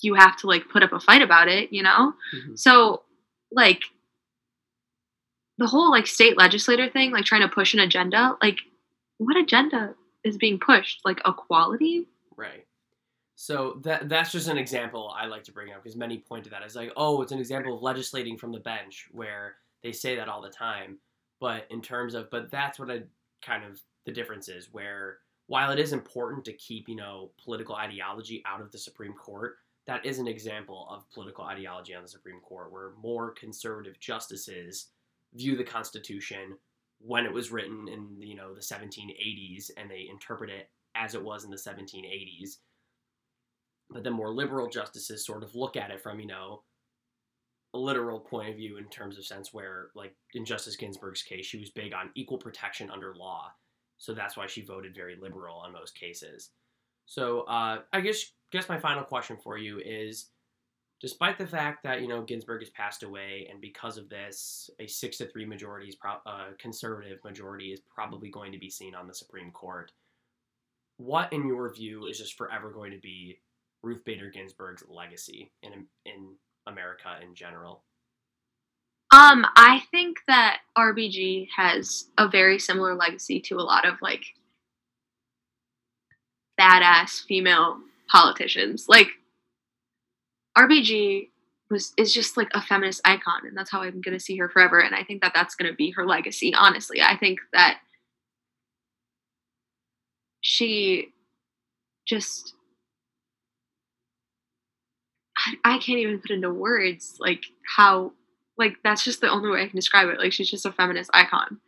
you 0.00 0.14
have 0.14 0.36
to 0.36 0.46
like 0.46 0.68
put 0.68 0.82
up 0.82 0.92
a 0.92 1.00
fight 1.00 1.22
about 1.22 1.48
it, 1.48 1.72
you 1.72 1.82
know? 1.82 2.14
Mm-hmm. 2.34 2.54
So 2.54 3.02
like 3.50 3.82
the 5.58 5.66
whole 5.66 5.90
like 5.90 6.06
state 6.06 6.38
legislator 6.38 6.88
thing, 6.88 7.10
like 7.10 7.24
trying 7.24 7.42
to 7.42 7.48
push 7.48 7.74
an 7.74 7.80
agenda, 7.80 8.36
like 8.40 8.58
what 9.18 9.36
agenda? 9.36 9.94
Is 10.28 10.36
being 10.36 10.58
pushed, 10.58 11.00
like 11.04 11.20
equality. 11.26 12.06
Right. 12.36 12.64
So 13.40 13.78
that 13.84 14.08
that's 14.08 14.32
just 14.32 14.48
an 14.48 14.58
example 14.58 15.14
I 15.16 15.26
like 15.26 15.44
to 15.44 15.52
bring 15.52 15.72
up 15.72 15.82
because 15.82 15.96
many 15.96 16.18
point 16.18 16.44
to 16.44 16.50
that 16.50 16.64
as 16.64 16.74
like, 16.74 16.92
oh, 16.96 17.22
it's 17.22 17.32
an 17.32 17.38
example 17.38 17.76
of 17.76 17.82
legislating 17.82 18.36
from 18.36 18.52
the 18.52 18.58
bench 18.58 19.08
where 19.12 19.56
they 19.82 19.92
say 19.92 20.16
that 20.16 20.28
all 20.28 20.42
the 20.42 20.50
time. 20.50 20.98
But 21.40 21.66
in 21.70 21.80
terms 21.80 22.14
of, 22.14 22.30
but 22.30 22.50
that's 22.50 22.80
what 22.80 22.90
I 22.90 23.02
kind 23.40 23.64
of 23.64 23.80
the 24.06 24.12
difference 24.12 24.48
is 24.48 24.72
where 24.72 25.18
while 25.46 25.70
it 25.70 25.78
is 25.78 25.92
important 25.92 26.44
to 26.46 26.52
keep 26.54 26.88
you 26.88 26.96
know 26.96 27.30
political 27.42 27.76
ideology 27.76 28.42
out 28.44 28.60
of 28.60 28.72
the 28.72 28.78
Supreme 28.78 29.14
Court, 29.14 29.56
that 29.86 30.04
is 30.04 30.18
an 30.18 30.26
example 30.26 30.88
of 30.90 31.08
political 31.10 31.44
ideology 31.44 31.94
on 31.94 32.02
the 32.02 32.08
Supreme 32.08 32.40
Court 32.40 32.72
where 32.72 32.90
more 33.00 33.30
conservative 33.30 34.00
justices 34.00 34.88
view 35.34 35.56
the 35.56 35.64
Constitution 35.64 36.56
when 37.00 37.24
it 37.24 37.32
was 37.32 37.50
written 37.50 37.86
in 37.88 38.20
you 38.20 38.34
know 38.34 38.54
the 38.54 38.60
1780s 38.60 39.70
and 39.76 39.90
they 39.90 40.08
interpret 40.10 40.50
it 40.50 40.68
as 40.96 41.14
it 41.14 41.22
was 41.22 41.44
in 41.44 41.50
the 41.50 41.56
1780s 41.56 42.56
but 43.90 44.04
the 44.04 44.10
more 44.10 44.32
liberal 44.32 44.68
justices 44.68 45.24
sort 45.24 45.42
of 45.42 45.54
look 45.54 45.76
at 45.76 45.90
it 45.90 46.02
from 46.02 46.20
you 46.20 46.26
know 46.26 46.62
a 47.74 47.78
literal 47.78 48.20
point 48.20 48.48
of 48.48 48.56
view 48.56 48.78
in 48.78 48.88
terms 48.88 49.18
of 49.18 49.26
sense 49.26 49.52
where 49.52 49.90
like 49.94 50.14
in 50.34 50.44
justice 50.44 50.76
ginsburg's 50.76 51.22
case 51.22 51.44
she 51.44 51.58
was 51.58 51.70
big 51.70 51.92
on 51.92 52.10
equal 52.14 52.38
protection 52.38 52.90
under 52.90 53.14
law. 53.14 53.50
So 53.98 54.14
that's 54.14 54.36
why 54.36 54.46
she 54.46 54.64
voted 54.64 54.94
very 54.94 55.16
liberal 55.20 55.56
on 55.56 55.72
most 55.72 55.98
cases. 55.98 56.50
So 57.06 57.40
uh, 57.42 57.80
i 57.92 58.00
guess 58.00 58.32
guess 58.52 58.68
my 58.68 58.78
final 58.78 59.04
question 59.04 59.36
for 59.42 59.58
you 59.58 59.80
is 59.84 60.30
despite 61.00 61.38
the 61.38 61.46
fact 61.46 61.82
that 61.84 62.00
you 62.00 62.08
know 62.08 62.22
Ginsburg 62.22 62.60
has 62.60 62.70
passed 62.70 63.02
away, 63.02 63.48
and 63.50 63.60
because 63.60 63.96
of 63.96 64.08
this, 64.08 64.70
a 64.78 64.86
six 64.86 65.18
to 65.18 65.26
three 65.26 65.44
majority 65.44 65.88
is 65.88 65.96
pro- 65.96 66.20
uh, 66.26 66.48
conservative 66.58 67.22
majority 67.24 67.72
is 67.72 67.80
probably 67.80 68.30
going 68.30 68.52
to 68.52 68.58
be 68.58 68.70
seen 68.70 68.94
on 68.94 69.06
the 69.06 69.14
Supreme 69.14 69.50
Court. 69.50 69.92
What, 70.96 71.32
in 71.32 71.46
your 71.46 71.72
view, 71.72 72.06
is 72.06 72.18
just 72.18 72.36
forever 72.36 72.70
going 72.70 72.90
to 72.90 72.98
be 72.98 73.38
Ruth 73.82 74.04
Bader 74.04 74.30
Ginsburg's 74.30 74.84
legacy 74.88 75.50
in 75.62 75.86
in 76.04 76.34
America 76.66 77.16
in 77.22 77.34
general? 77.34 77.82
Um, 79.10 79.46
I 79.56 79.82
think 79.90 80.18
that 80.26 80.58
RBG 80.76 81.48
has 81.56 82.08
a 82.18 82.28
very 82.28 82.58
similar 82.58 82.94
legacy 82.94 83.40
to 83.40 83.54
a 83.56 83.62
lot 83.62 83.86
of 83.86 83.94
like 84.02 84.22
badass 86.60 87.24
female 87.24 87.78
politicians. 88.10 88.86
Like 88.86 89.08
RBG 90.58 91.28
was 91.70 91.92
is 91.96 92.12
just 92.12 92.36
like 92.36 92.48
a 92.52 92.60
feminist 92.60 93.00
icon, 93.04 93.46
and 93.46 93.56
that's 93.56 93.70
how 93.70 93.82
I'm 93.82 94.00
gonna 94.00 94.20
see 94.20 94.36
her 94.38 94.48
forever. 94.48 94.80
And 94.80 94.94
I 94.94 95.04
think 95.04 95.22
that 95.22 95.32
that's 95.34 95.54
gonna 95.54 95.74
be 95.74 95.90
her 95.92 96.06
legacy. 96.06 96.52
Honestly, 96.54 97.00
I 97.00 97.16
think 97.16 97.40
that 97.52 97.80
she 100.40 101.12
just 102.06 102.54
I, 105.36 105.54
I 105.64 105.78
can't 105.78 105.98
even 105.98 106.20
put 106.20 106.30
into 106.30 106.50
words 106.50 107.16
like 107.20 107.44
how 107.76 108.12
like 108.56 108.76
that's 108.82 109.04
just 109.04 109.20
the 109.20 109.30
only 109.30 109.50
way 109.50 109.62
I 109.62 109.68
can 109.68 109.76
describe 109.76 110.08
it. 110.08 110.18
Like 110.18 110.32
she's 110.32 110.50
just 110.50 110.66
a 110.66 110.72
feminist 110.72 111.10
icon. 111.14 111.60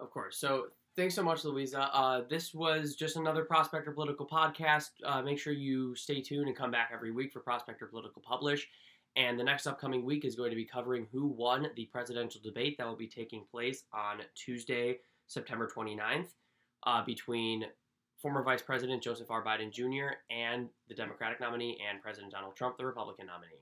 Of 0.00 0.10
course. 0.10 0.38
So 0.38 0.68
Thanks 0.98 1.14
so 1.14 1.22
much, 1.22 1.44
Louisa. 1.44 1.82
Uh, 1.94 2.22
this 2.28 2.52
was 2.52 2.96
just 2.96 3.14
another 3.14 3.44
Prospector 3.44 3.92
Political 3.92 4.26
podcast. 4.26 4.88
Uh, 5.04 5.22
make 5.22 5.38
sure 5.38 5.52
you 5.52 5.94
stay 5.94 6.20
tuned 6.20 6.48
and 6.48 6.56
come 6.56 6.72
back 6.72 6.90
every 6.92 7.12
week 7.12 7.32
for 7.32 7.38
Prospector 7.38 7.86
Political 7.86 8.20
Publish. 8.20 8.66
And 9.14 9.38
the 9.38 9.44
next 9.44 9.68
upcoming 9.68 10.04
week 10.04 10.24
is 10.24 10.34
going 10.34 10.50
to 10.50 10.56
be 10.56 10.64
covering 10.64 11.06
who 11.12 11.28
won 11.28 11.68
the 11.76 11.84
presidential 11.84 12.40
debate 12.42 12.78
that 12.78 12.86
will 12.88 12.96
be 12.96 13.06
taking 13.06 13.44
place 13.48 13.84
on 13.92 14.22
Tuesday, 14.34 14.98
September 15.28 15.70
29th, 15.72 16.30
uh, 16.84 17.04
between 17.04 17.66
former 18.20 18.42
Vice 18.42 18.62
President 18.62 19.00
Joseph 19.00 19.30
R. 19.30 19.44
Biden 19.44 19.70
Jr. 19.70 20.16
and 20.32 20.68
the 20.88 20.96
Democratic 20.96 21.40
nominee 21.40 21.78
and 21.88 22.02
President 22.02 22.32
Donald 22.32 22.56
Trump, 22.56 22.76
the 22.76 22.84
Republican 22.84 23.26
nominee. 23.26 23.54